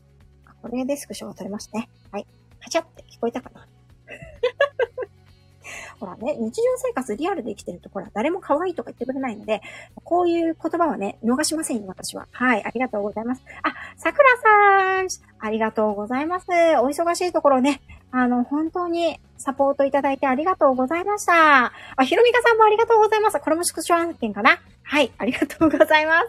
[0.62, 1.90] これでスクショが撮れましたね。
[2.12, 2.28] はい。
[2.60, 3.68] カチャって聞こえたかな
[6.00, 9.62] ほらね、日常生活リアルで生きてると、ほら、誰も可愛いとか言ってくれないので、
[10.04, 12.28] こういう言葉はね、逃しませんよ、私は。
[12.32, 13.44] はい、ありがとうございます。
[13.64, 15.08] あ、桜さん、
[15.40, 16.48] ありがとうございます。
[16.50, 17.82] お忙しいところね、
[18.18, 21.66] あの、本当にサポートいただいてありがとうございました。
[21.66, 23.38] あ、ひろみかさんもありがとうございます。
[23.42, 24.58] これもスクショ案件かな？
[24.84, 26.28] はい、ありがとうございます。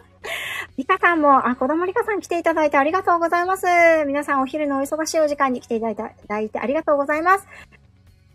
[0.76, 3.66] リカさんも、あ、子供リカさん来ていただいてありがとうございます。
[4.04, 5.94] 皆さんお昼のお忙しいお時間に来ていた
[6.26, 7.46] だいてありがとうございます。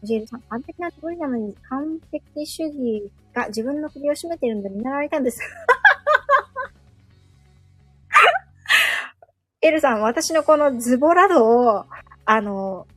[0.04, 5.42] ジエルさん、完璧なつもりなのに、完璧主義が自分の首を絞めてるんで見習われたんです。
[9.60, 11.86] エルさん、私のこのズボラ度を、
[12.24, 12.88] あの、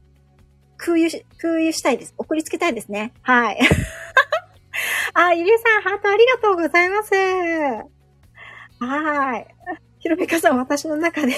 [0.85, 2.15] 空輸し、空輸したいです。
[2.19, 3.15] 送りつけたいですね。
[3.23, 3.59] はい。
[5.15, 7.15] あ、ゆりさん、ハートありがとうございます。
[8.81, 9.47] はい。
[9.99, 11.33] ひろみかさん、私の中で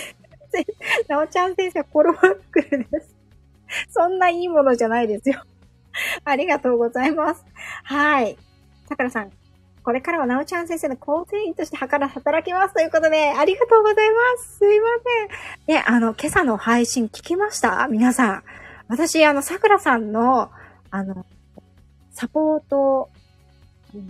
[1.09, 3.15] なおちゃん先生はコロワックルです。
[3.89, 5.41] そんないいものじゃないですよ。
[6.25, 7.45] ありがとうございます。
[7.85, 8.37] はい。
[8.89, 9.31] さくらさん、
[9.85, 12.13] これからはなおちゃん先生の構成員として働
[12.45, 14.59] きますということで、ありがとうございます。
[14.59, 14.87] すいま
[15.69, 15.77] せん。
[15.77, 17.87] ね、あの、今朝の配信聞きました？
[17.89, 18.45] 皆さん。
[18.88, 20.51] 私、あの、ささんの、
[20.90, 21.27] あの、
[22.12, 23.11] サポート、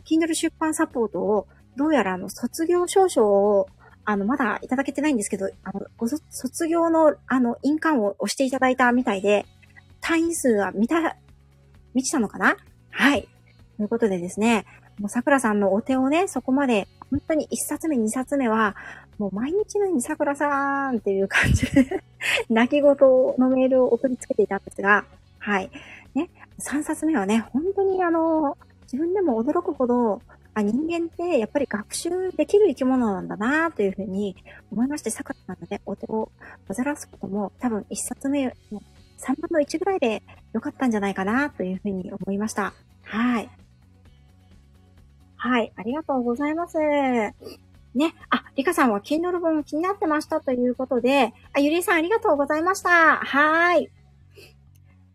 [0.04, 3.68] Kindle 出版サポートを、どうやらあの、卒業証書を、
[4.04, 9.46] あの、まだいただけてないんですけど、あの、ご卒業の、あの、印鑑を押していただいたみたいで、
[10.00, 11.16] 単位数は見た、
[11.94, 12.56] 満ちたのかな？
[12.90, 13.28] はい。
[13.76, 14.66] ということでですね、
[14.98, 18.74] もう桜さんのお手をね、そこまで、本当に1冊目、2冊目は、
[19.18, 22.02] もう毎日のように桜さんっていう感じで
[22.50, 25.04] 泣き言のメールを送りつけていたんですが、
[25.38, 25.70] はい。
[26.14, 30.22] ね、3冊目はね、本当にあの、自分でも驚くほど、
[30.54, 34.34] あ人間ってやっぱり学習できる生き物なんだなというふうに
[34.72, 36.30] 思いまして、桜さんのね、お手を
[36.66, 38.48] 煩わすことも多分1冊目
[39.18, 40.22] 3分の1ぐらいで
[40.54, 42.72] 良かったんじゃないかなというふうに思いました。
[43.02, 43.50] はい。
[45.36, 46.78] はい、ありがとうございます。
[46.78, 48.14] ね。
[48.30, 53.16] あ、リカさんは Kindle 本気になってましたということで、あ、ゆりさんありがとうございました。
[53.16, 53.90] はい。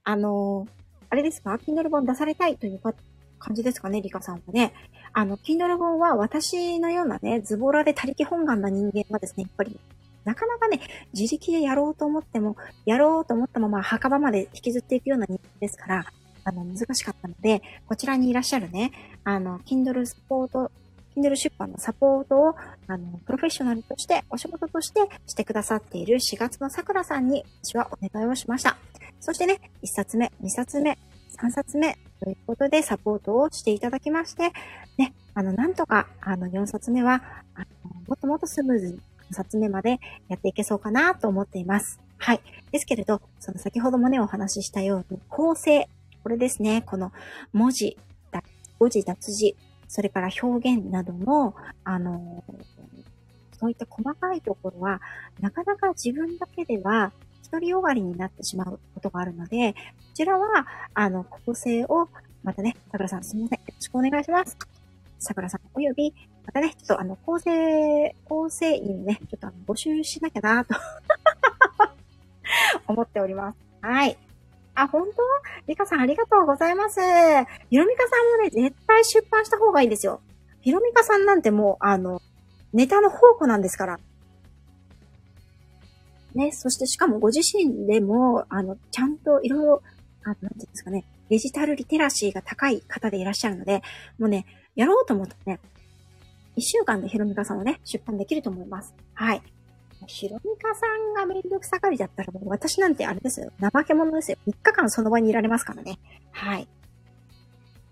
[0.03, 0.67] あの
[1.09, 4.73] あれですか ?Kindle 本出されたいという感じですかねリカさんはね。
[5.13, 9.79] あの、Kindle 本は私のようなね、ズボラで他力本願な人間はですね、やっぱり
[10.23, 10.79] なかなかね、
[11.13, 12.55] 自力でやろうと思っても、
[12.85, 16.05] やろうと思ったまま墓場まで引きずっていくような人間ですから、
[16.43, 18.91] あの、難しかったので、こちらにいらっしゃるね、
[19.23, 20.71] あの、Kindle サポート、
[21.15, 22.55] Kindle 出版のサポートを、
[22.87, 28.77] あの、プロフェッショナルとして、お仕事としてしてくださっている4月の桜さんに、私はお願いをしました。
[29.19, 30.97] そしてね、1冊目、2冊目、
[31.37, 34.51] 3冊目ということでサポートをしていただきまして、
[34.97, 37.23] ね、あの、なんとか、あの、4冊目は、
[37.55, 37.65] あの、
[38.07, 38.99] もっともっとスムーズに
[39.33, 41.99] 冊目までやっていけそうかなと思っています。
[42.17, 42.41] はい。
[42.71, 45.87] ですけれど、その先ほどもね、お話ししたように、構成。
[46.23, 46.83] これですね。
[46.85, 47.11] この
[47.51, 47.97] 文字、
[48.81, 49.55] 誤字脱字、
[49.87, 52.43] それから表現などの、あの、
[53.59, 54.99] そういった細かいところは、
[55.39, 57.11] なかなか自分だけでは、
[57.51, 59.77] 独りよがりになってしまうことがあるので、こ
[60.15, 60.65] ちらは、
[60.95, 62.09] あの、構成を、
[62.41, 63.59] またね、桜さんすみません。
[63.59, 64.57] よろしくお願いします。
[65.19, 66.11] 桜さんおよび、
[66.47, 70.73] またね、ちょっとあの、構成、構成員ね、ちょっとあの、募集しなきゃなと
[72.87, 73.57] 思っております。
[73.81, 74.17] はい。
[74.75, 75.11] あ、本当？
[75.67, 76.99] リカさんありがとうございます。
[77.69, 80.21] ひろみかさんもね、絶対出版した方がいいんですよ。
[80.61, 82.21] ひろみかさんなんてもう、あの、
[82.73, 83.99] ネタの宝庫なんですから。
[86.33, 89.83] ね、そしてしかもご自身でも、あの、ちゃんといろいろ、
[90.23, 93.81] あなんていうんですかね、デジタルリテラシーが高い方でいらっしゃるので、
[94.17, 95.59] もうね、やろうと思ったらね、
[96.55, 98.93] 一週間でひろみかさんをね、出版できると思います。
[99.13, 99.41] はい。
[100.07, 103.51] ひろみかさんがめんどくさがりだったらもう私なんてあれですよ。
[103.59, 104.37] 怠け者ですよ。
[104.47, 105.99] 3日間その場にいられますからね。
[106.31, 106.67] はい。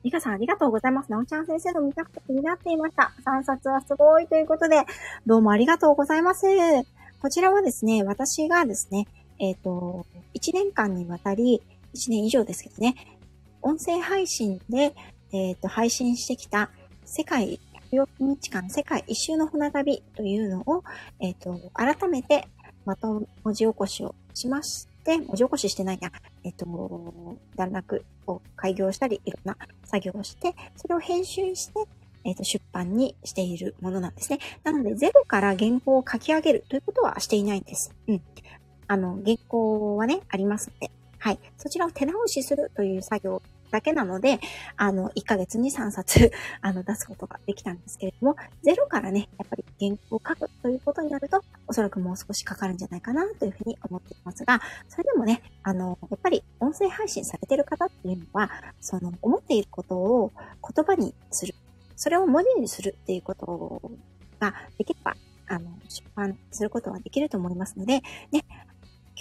[0.04, 1.12] リカさんありがとうございます。
[1.12, 3.12] なおちゃん先生の見たくて気になっていました。
[3.26, 4.84] 3冊はすごいということで、
[5.26, 6.46] どうもありがとうございます。
[7.22, 9.08] こちらはですね、私がですね、
[9.40, 11.62] えっ、ー、と、1年間にわたり、
[11.94, 12.96] 1年以上ですけどね、
[13.62, 14.96] 音声配信で、
[15.34, 16.70] えっ、ー、と、配信してきた
[17.04, 17.60] 世界
[17.92, 20.84] 16日間世界一周の船旅というのを、
[21.20, 22.48] えっ、ー、と、改めて
[22.86, 26.12] また文字起こしをしまして、文字起こししてないや、
[26.44, 26.66] えっ、と、
[27.56, 31.74] 段落を開業したり、いろんな作業をして、それを編集して、
[32.24, 34.40] えっ、と、出版にしているものなんですね。
[34.64, 37.94] なので、ゼロから原稿を書き上げるということはしていないんです。
[38.08, 38.22] うん。
[38.88, 41.40] あの、原稿はね、ありますので、はい。
[41.58, 44.40] そちらを手直しするという作業だけなので、
[44.78, 58.50] あの、1ヶ月に3冊、 あの、出すことができたんですけれども、ゼロからね、やっぱり原稿を書くということになると、おそらくもう少しかかるんじゃないかなというふうに思っていますが、それでもね、あの、やっぱり音声配信されてる方っていうのは、
[58.82, 60.32] その、思っていることを
[60.76, 61.56] 言葉にする。
[61.96, 63.82] それを文字にするっていうこと
[64.40, 65.16] ができれば、
[65.48, 68.02] あの、出版することはできると思いますので、
[68.32, 68.46] ね、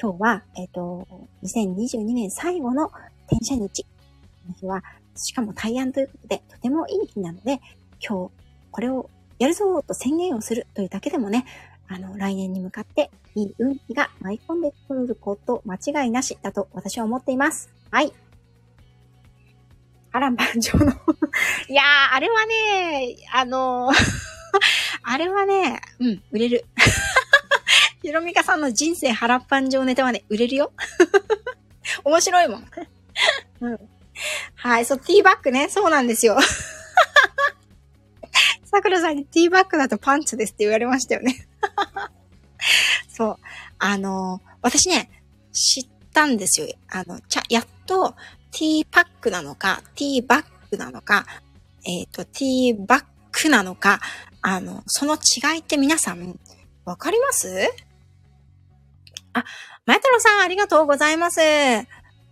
[0.00, 1.08] 今日は、えっ、ー、と、
[1.42, 2.92] 2022年最後の
[3.26, 3.84] 転写日
[4.48, 4.82] の日は、
[5.14, 7.60] しかも対案ということで、とてもいい日なので、
[8.06, 8.32] 今日、
[8.70, 11.44] これをやるぞと宣言をするというだけでもね、
[11.88, 17.70] あの、来年に向かっていい運気が舞い込んでくること間違いなしだと私は思っています。
[17.90, 18.12] はい。
[20.10, 20.86] 波乱万丈の
[21.68, 24.28] いやー、あれはね、あのー
[25.02, 26.64] あれはね、うん、売れる。
[28.02, 30.72] ひろみかさんの人生波乱万丈ネタはね、売れるよ。
[32.04, 32.66] 面白いもん。
[33.60, 33.78] うん。
[34.56, 35.68] はい、そう、ティーバッグね。
[35.68, 36.38] そうなんですよ。
[38.64, 41.48] 桜さんにティーバッグだとパンツですって言われましたよね。
[43.08, 43.38] そう。
[43.78, 45.10] あの、私ね、
[45.52, 46.68] 知ったんですよ。
[46.88, 48.14] あの、ちゃ、やっと、
[48.50, 51.26] ティーパックなのか、ティーバッグなのか、
[51.84, 53.04] えっ、ー、と、ティーバッ
[53.42, 54.00] グなのか、
[54.42, 56.38] あの、その違いって皆さん、
[56.84, 57.48] わかります？
[59.32, 59.44] あ、
[59.86, 61.40] まや太郎さん、ありがとうございます。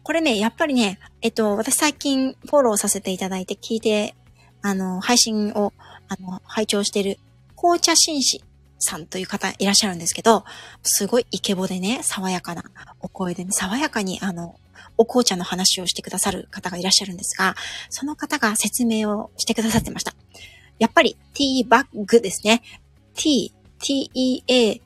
[0.07, 4.15] これね、やっぱりね、えっと、私最近フォローさせていただいて聞いて、
[4.63, 5.73] あの、配信を、
[6.07, 7.19] あの、拝聴してる、
[7.57, 8.45] 紅茶紳士
[8.79, 10.45] さんという方いらっしゃるんですけど、
[10.85, 12.63] すごいイケボでね、爽やかな
[13.01, 14.61] お声でね、爽やかに、あの、
[14.97, 17.57] お紅茶の話をしてくださる方がいらっしゃるんですが、
[17.91, 20.15] その方が説明をしてくださってました。
[20.79, 22.63] やっぱり、ティーバッグですね。
[23.17, 24.79] t, t-e-a-b-a-g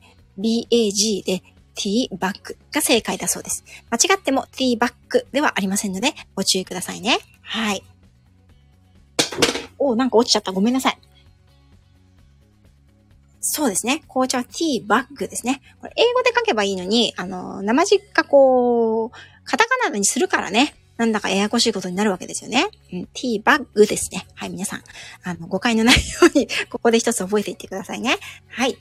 [1.27, 1.43] で、
[1.75, 3.63] ティーバッグが正解だそうです。
[3.89, 7.19] 間違ってもティーバッグではありませんので、ご注意くださいね。
[7.41, 7.83] はい。
[9.79, 10.51] おなんか落ちちゃった。
[10.51, 10.97] ごめんなさい。
[13.41, 14.03] そうですね。
[14.07, 15.61] 紅茶はティーバッグですね。
[15.81, 19.09] これ英語で書けばいいのに、あの、生実家こう、
[19.43, 20.75] カタカナにするからね。
[20.97, 22.67] なんだかややこしいことになるわけですよね。
[22.93, 24.27] うん、ティーバッグですね。
[24.35, 24.83] はい、皆さん。
[25.23, 26.01] あの、誤解のないよ
[26.33, 28.17] うに、ここで一つ覚えていってくださいね。
[28.47, 28.77] はい。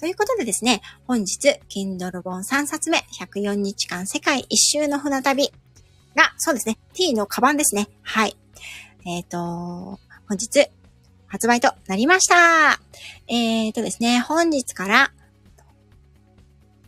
[0.00, 5.50] ということでですね、本日、Kindle 本3冊目、104日間世界一周の船旅
[6.14, 7.88] が、そうですね、T のカバンですね。
[8.02, 8.36] はい。
[9.04, 9.38] えっ、ー、と、
[10.28, 10.68] 本日、
[11.26, 12.80] 発売となりました。
[13.26, 15.12] えっ、ー、とですね、本日から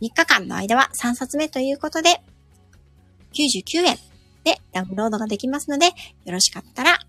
[0.01, 2.21] 3日間の間は3冊目ということで、
[3.33, 3.97] 99円
[4.45, 5.91] でダウンロードができますので、よ
[6.27, 6.99] ろしかったら、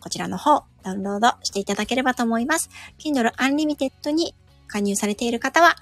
[0.00, 2.68] こちらの方、ダウンロードしていただければと思います。
[2.98, 4.34] Kindle Unlimited に
[4.70, 5.76] 加入されている方は、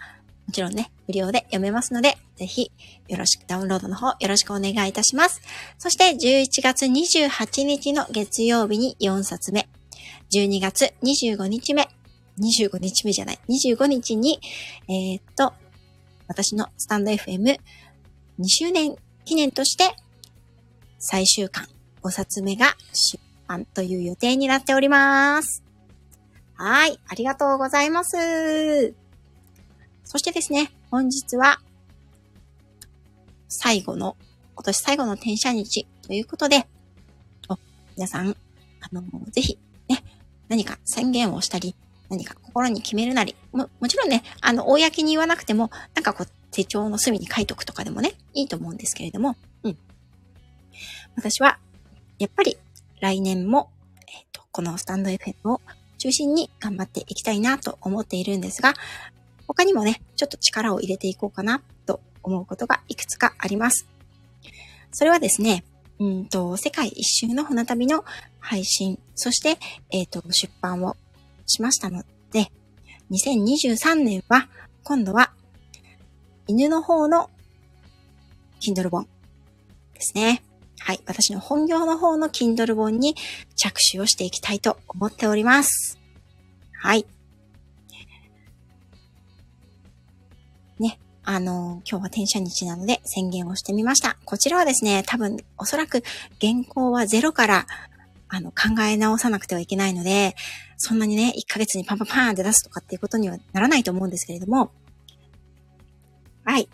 [0.47, 2.73] もちろんね、無料で読めますので、ぜひ、
[3.07, 5.43] よろしく、ダウンロードの方、よろしくお願いいたします。
[5.79, 9.69] そして、11月28日の月曜日に4冊目、
[10.33, 11.89] 12月25日目、
[12.41, 14.41] 25日目じゃない、25日に、
[14.89, 15.53] えー、っと、
[16.29, 17.59] 私のスタンド FM2
[18.47, 19.95] 周年記念として、
[20.99, 21.69] 最終巻
[22.03, 25.68] 5冊目が出版という予定になっております。
[26.61, 26.99] はい。
[27.07, 28.95] ありがとうございます。
[30.03, 31.61] そしてですね、本日は、
[33.49, 34.17] 最後の、
[34.57, 36.67] 今年最後の転写日ということで、
[37.97, 38.35] 皆さん、あ
[38.93, 39.57] の、ぜひ、
[39.89, 40.03] ね、
[40.49, 41.77] 何か宣言をしたり、
[42.09, 49.79] 何か心に決めるなり、も、もちろんね、あの、公に言わなくても、なんかこう、手帳の隅に書いとくとかでもね、いいと思うんですけれども、うん。
[51.15, 51.61] 私は、
[52.19, 52.59] やっぱり、
[53.01, 53.71] 来年も、
[54.09, 55.61] えっ、ー、と、このスタンド FM を
[55.99, 58.75] 中心に頑張っていきたいなと思っているんですが、
[59.47, 63.87] 他にもね、ちょっと力を入れていこうかなと思うことがいくつかあります。
[64.93, 65.65] それはですね、
[65.99, 68.05] うんと、世界一周の船旅の
[68.39, 69.59] 配信、そして、
[69.91, 70.97] えっ、ー、と、出版を
[71.47, 72.53] しましたので、
[73.11, 74.49] 2023年は、
[74.85, 75.33] 今度は、
[76.47, 77.31] 犬の方の
[78.61, 79.09] Kindle 本
[79.95, 80.43] ですね。
[80.81, 81.01] はい。
[81.07, 83.15] 私の本業の方の Kindle 本に
[83.57, 85.99] 着手をしていきたいと思っております。
[86.81, 87.07] はい。
[90.79, 90.99] ね。
[91.25, 94.17] あの、今日は転写日なので宣言をしてみました。
[94.25, 96.03] こちらはですね、多分、おそらく
[96.41, 97.67] 原稿はゼロから、
[98.29, 100.37] あの、考え直さなくてはいけないので、
[100.77, 104.71] そんなにね、1ヶ月にパンパンパンって出すとかっていうことにはならないと思うんですけれども、
[106.45, 106.69] はい。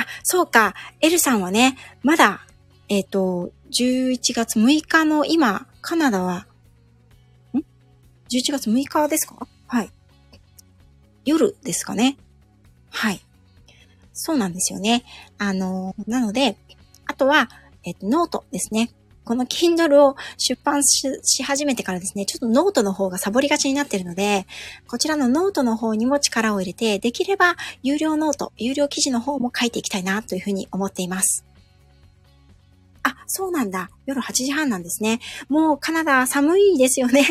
[0.00, 0.74] あ、そうか。
[1.00, 2.46] エルさんはね、まだ、
[2.88, 6.46] えっ、ー、と、11月6日の今、カナダは、
[7.54, 7.58] ん
[8.28, 9.46] ?11 月6日ですか？
[9.66, 9.90] はい。
[11.24, 12.16] 夜ですかね。
[12.90, 13.20] はい。
[14.12, 15.04] そうなんですよね。
[15.38, 16.56] あの、なので、
[17.06, 17.48] あとは、
[17.84, 18.90] えっ、ー、と、ノートですね。
[19.30, 24.44] この Kindle を出版し始めてからですね、ちょっとノートの方がサボりがちになってるので、
[24.88, 27.54] こちらのノートの方にも力を入れて、できれば
[27.84, 31.44] 有料 note、有料記事の方も書いていきたいなというふうに思っています。
[33.04, 33.90] あ、そうなんだ。
[34.04, 35.20] 夜8時半なんですね。
[35.48, 37.28] もうカナダ寒いですよね。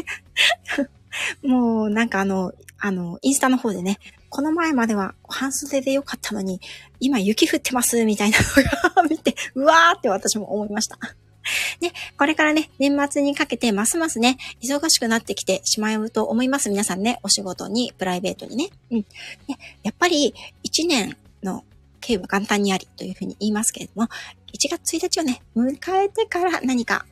[1.44, 6.62] もうなんかあの、あの、インスタの方でね、この前までは半袖でよかったのに、
[7.02, 10.98] 今雪降ってますみたいなのが見て、うわーって私も思いました。
[11.82, 16.70] ね、これからね、年末にかけてますますね、忙しくなってきてしまうと思います。
[16.70, 18.70] 皆さんね、お仕事に、プライベートにね。
[18.92, 18.98] うん。
[19.48, 20.34] ね、やっぱり、
[20.64, 21.64] 一年の
[22.02, 24.08] 経は元旦にありというふうに言いますけれども、
[24.54, 27.06] 1月1日をね、迎えてから何か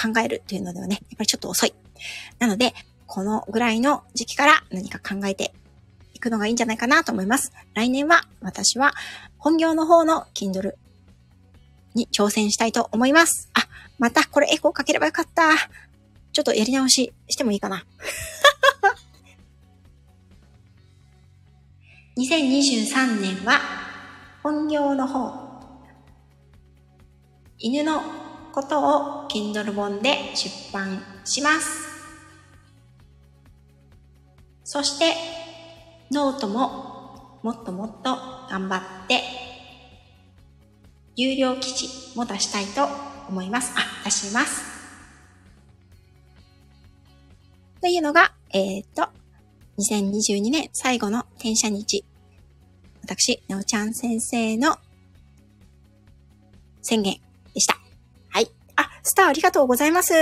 [0.00, 1.74] 考えるというのではね、やっぱりちょっと遅い。
[2.38, 2.74] なので、
[3.06, 5.52] このぐらいの時期から何か考えて
[6.14, 7.52] いくのがいいんじゃないかなと思います。
[7.74, 8.92] 来年は私は
[9.38, 10.74] 本業の方の Kindle
[11.98, 13.50] に挑戦したいと思います。
[13.54, 13.68] あ、
[13.98, 15.52] またこれエコーかければよかった。
[16.32, 17.84] ちょっとやり直ししてもいいかな。
[22.16, 23.60] 2023年は
[24.42, 25.32] 本業の方、
[27.58, 28.00] 犬の
[28.52, 31.88] ことを Kindle 本で出版します。
[34.64, 35.14] そして、
[36.10, 38.16] ノートももっともっと
[38.50, 39.47] 頑張って
[41.20, 42.88] 有料記事も出したいと
[43.28, 43.74] 思います。
[43.76, 44.62] あ、出します。
[47.80, 49.08] というのが、えっ、と、
[49.80, 52.04] 2022年最後の転写日。
[53.02, 54.76] 私、なおちゃん先生の
[56.82, 57.16] 宣言
[57.52, 57.76] でした。
[58.28, 58.48] はい。
[58.76, 60.14] あ、スターありがとうございます。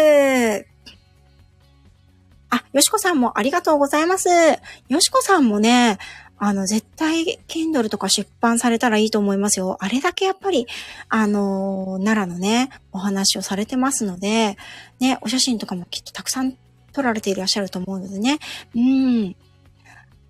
[2.49, 4.31] あ、よしこさんもありがとうございます。
[4.31, 5.99] よしこさんもね、
[6.39, 9.79] あの、絶対、Kindle とか出版されたらいいと思いますよ。
[9.81, 10.67] あれだけやっぱり、
[11.09, 14.57] あの、奈良のね、お話をされてますので、
[15.01, 16.57] ね、お写真とかもきっとたくさん
[16.93, 18.39] 撮られていらっしゃると思うのでね、
[18.75, 19.37] うん。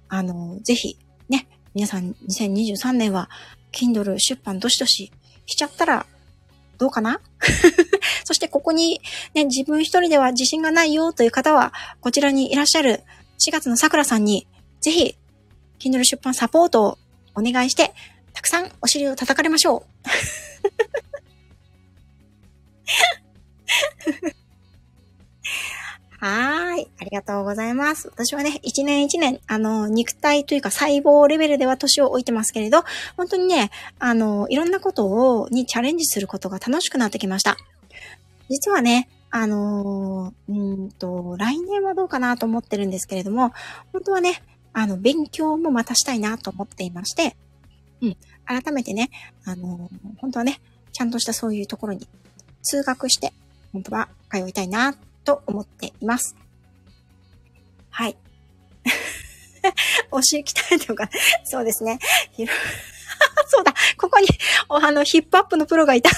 [0.08, 0.96] あの、ぜひ、
[1.28, 3.28] ね、皆さん2023年は、
[3.72, 5.12] Kindle 出版どしどし
[5.46, 6.06] しちゃったら、
[6.78, 7.20] どうかな？
[8.24, 9.00] そしてここに
[9.34, 13.02] ね、自分一人では自信がないよという方は、こちらにいらっしゃる
[13.38, 14.46] 4月の桜さんに、
[14.80, 15.16] ぜひ
[15.78, 16.98] Kindle 出版サポートを
[17.34, 17.92] お願いして、
[18.32, 19.82] たくさんお尻を叩かれましょう。
[26.18, 26.88] はい。
[26.98, 28.08] ありがとうございます。
[28.08, 32.84] 私はね、一年一年、あの、肉体というか細胞レベルでは年を置いてますけれど、
[33.16, 37.56] 本当にね、あの、いろんなことを、にチャレンジすることが楽しくなってきました。
[38.48, 43.52] 実はね、あのうんと、来年はどうかなと思ってるんですけれども、
[43.92, 44.42] 本当はね、
[44.78, 47.34] あの、勉強もまたしたいなと思っていまして、
[48.02, 49.08] うん、改めてね、
[49.46, 50.60] あの、本当はね、
[50.92, 52.06] ちゃんとしたそういうところに
[52.62, 53.32] 通学して、
[53.72, 56.36] 本当は通いたいなと思っています。
[57.88, 58.18] はい。
[60.12, 61.08] 教え鍛えてもか、
[61.44, 61.98] そうですね。
[63.48, 64.26] そうだ、ここに、
[64.68, 66.10] あの、ヒップアップのプロがいた。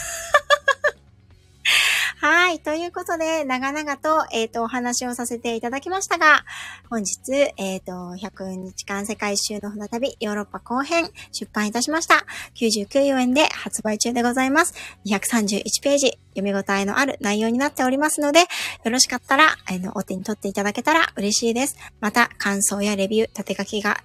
[2.21, 2.59] はい。
[2.59, 6.45] ということで、長々と、えっ、ー、と、お話をさせていただきましたが、
[6.91, 12.27] 本日、えっ、ー、と、100日間世界一周の船旅、ヨーロッパ後編、出版いたしました。
[12.57, 14.75] 99円で発売中でございます。
[15.07, 18.47] 231ページ、読み応えのある内容になっておりますので、よ
[18.91, 21.77] ろしかったら、あの、お手に取っていただけたら嬉しいです。
[22.01, 23.97] また、感想やレビュー、縦書きが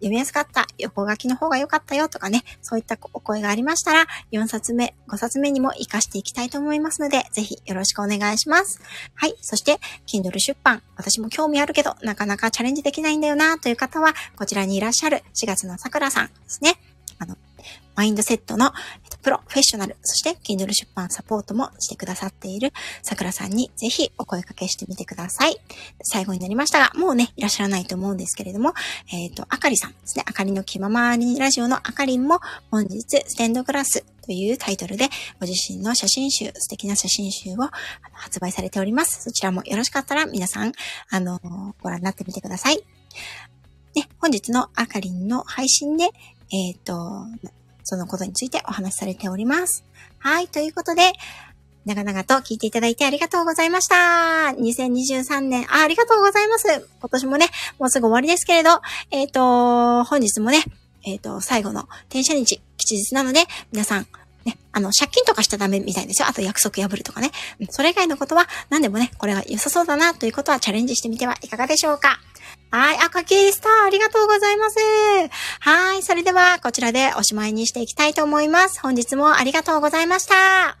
[0.00, 8.80] 読みやすかった、横書きの方が良かったよとかね、そういったお声がありましたら、4冊目、5冊目にも活かしていきたいと思いますので、ぜひよろしくお願いします。
[9.14, 9.36] はい。
[9.40, 16.76] そして、Kindle 出版、私も興味あるけど、なかなかチャレンジできないんだよなという方は、こちらにいらっしゃる4月の桜さんですね。
[17.18, 17.36] あの、
[17.94, 18.72] マインドセットの
[19.22, 25.56] プロ、フェッショナル、そして Kindle 出版サポートもしてくださっている桜さんにぜひお声掛けしてみてください。
[26.02, 28.74] 最後になりましたが、もうね、いらっしゃらないと思うんですけれども、
[29.12, 30.24] えっ、ー、と、あかりさんですね。
[30.26, 32.40] あかりの気ままにラジオのあかりんも
[32.70, 35.08] 本日、ステンドグラスというタイトルで、
[35.40, 37.56] ご自身の写真集、素敵な写真集を
[38.12, 39.22] 発売されております。
[39.22, 40.72] そちらもよろしかったら皆さん、
[41.10, 41.40] あの、
[41.82, 42.76] ご覧になってみてください。
[43.96, 46.04] ね、本日のあかりんの配信で、
[46.52, 47.26] えっ、ー、と、
[47.90, 49.84] そのことについてお話しされております。
[50.20, 50.46] はい。
[50.46, 51.12] ということで、
[51.84, 54.54] 長々と聞いていただいてありがとうございました。
[54.56, 56.86] 2023年あ、ありがとうございます。
[57.00, 57.46] 今年もね、
[57.80, 58.80] もうすぐ終わりですけれど、
[59.10, 60.58] えっ、ー、と、本日もね、
[61.04, 63.40] えっ、ー、と、最後の転写日、吉日なので、
[63.72, 64.06] 皆さん、
[64.44, 66.28] ね、あの、借金とかしちゃダメみたいですよ。
[66.28, 67.32] あと約束破るとかね。
[67.70, 72.20] それ以外のことは、何でもね、これは良さそうだなということはチャレンジしてみてはいかがでしょうか。
[72.70, 72.98] はい。
[72.98, 74.78] 赤キスター、ありがとうございます。
[75.60, 76.02] はい。
[76.02, 78.80] それでは、こちらでおしまいにしていきたいと思います。
[78.80, 80.68] 本日もありがとうございました。
[80.68, 80.76] あ、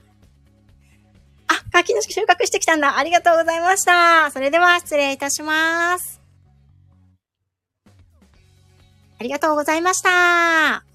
[1.72, 2.96] 柿の収穫してきたんだ。
[2.96, 4.30] ありがとうございました。
[4.30, 6.20] それでは、失礼いたします。
[9.18, 10.89] ありがとうございました。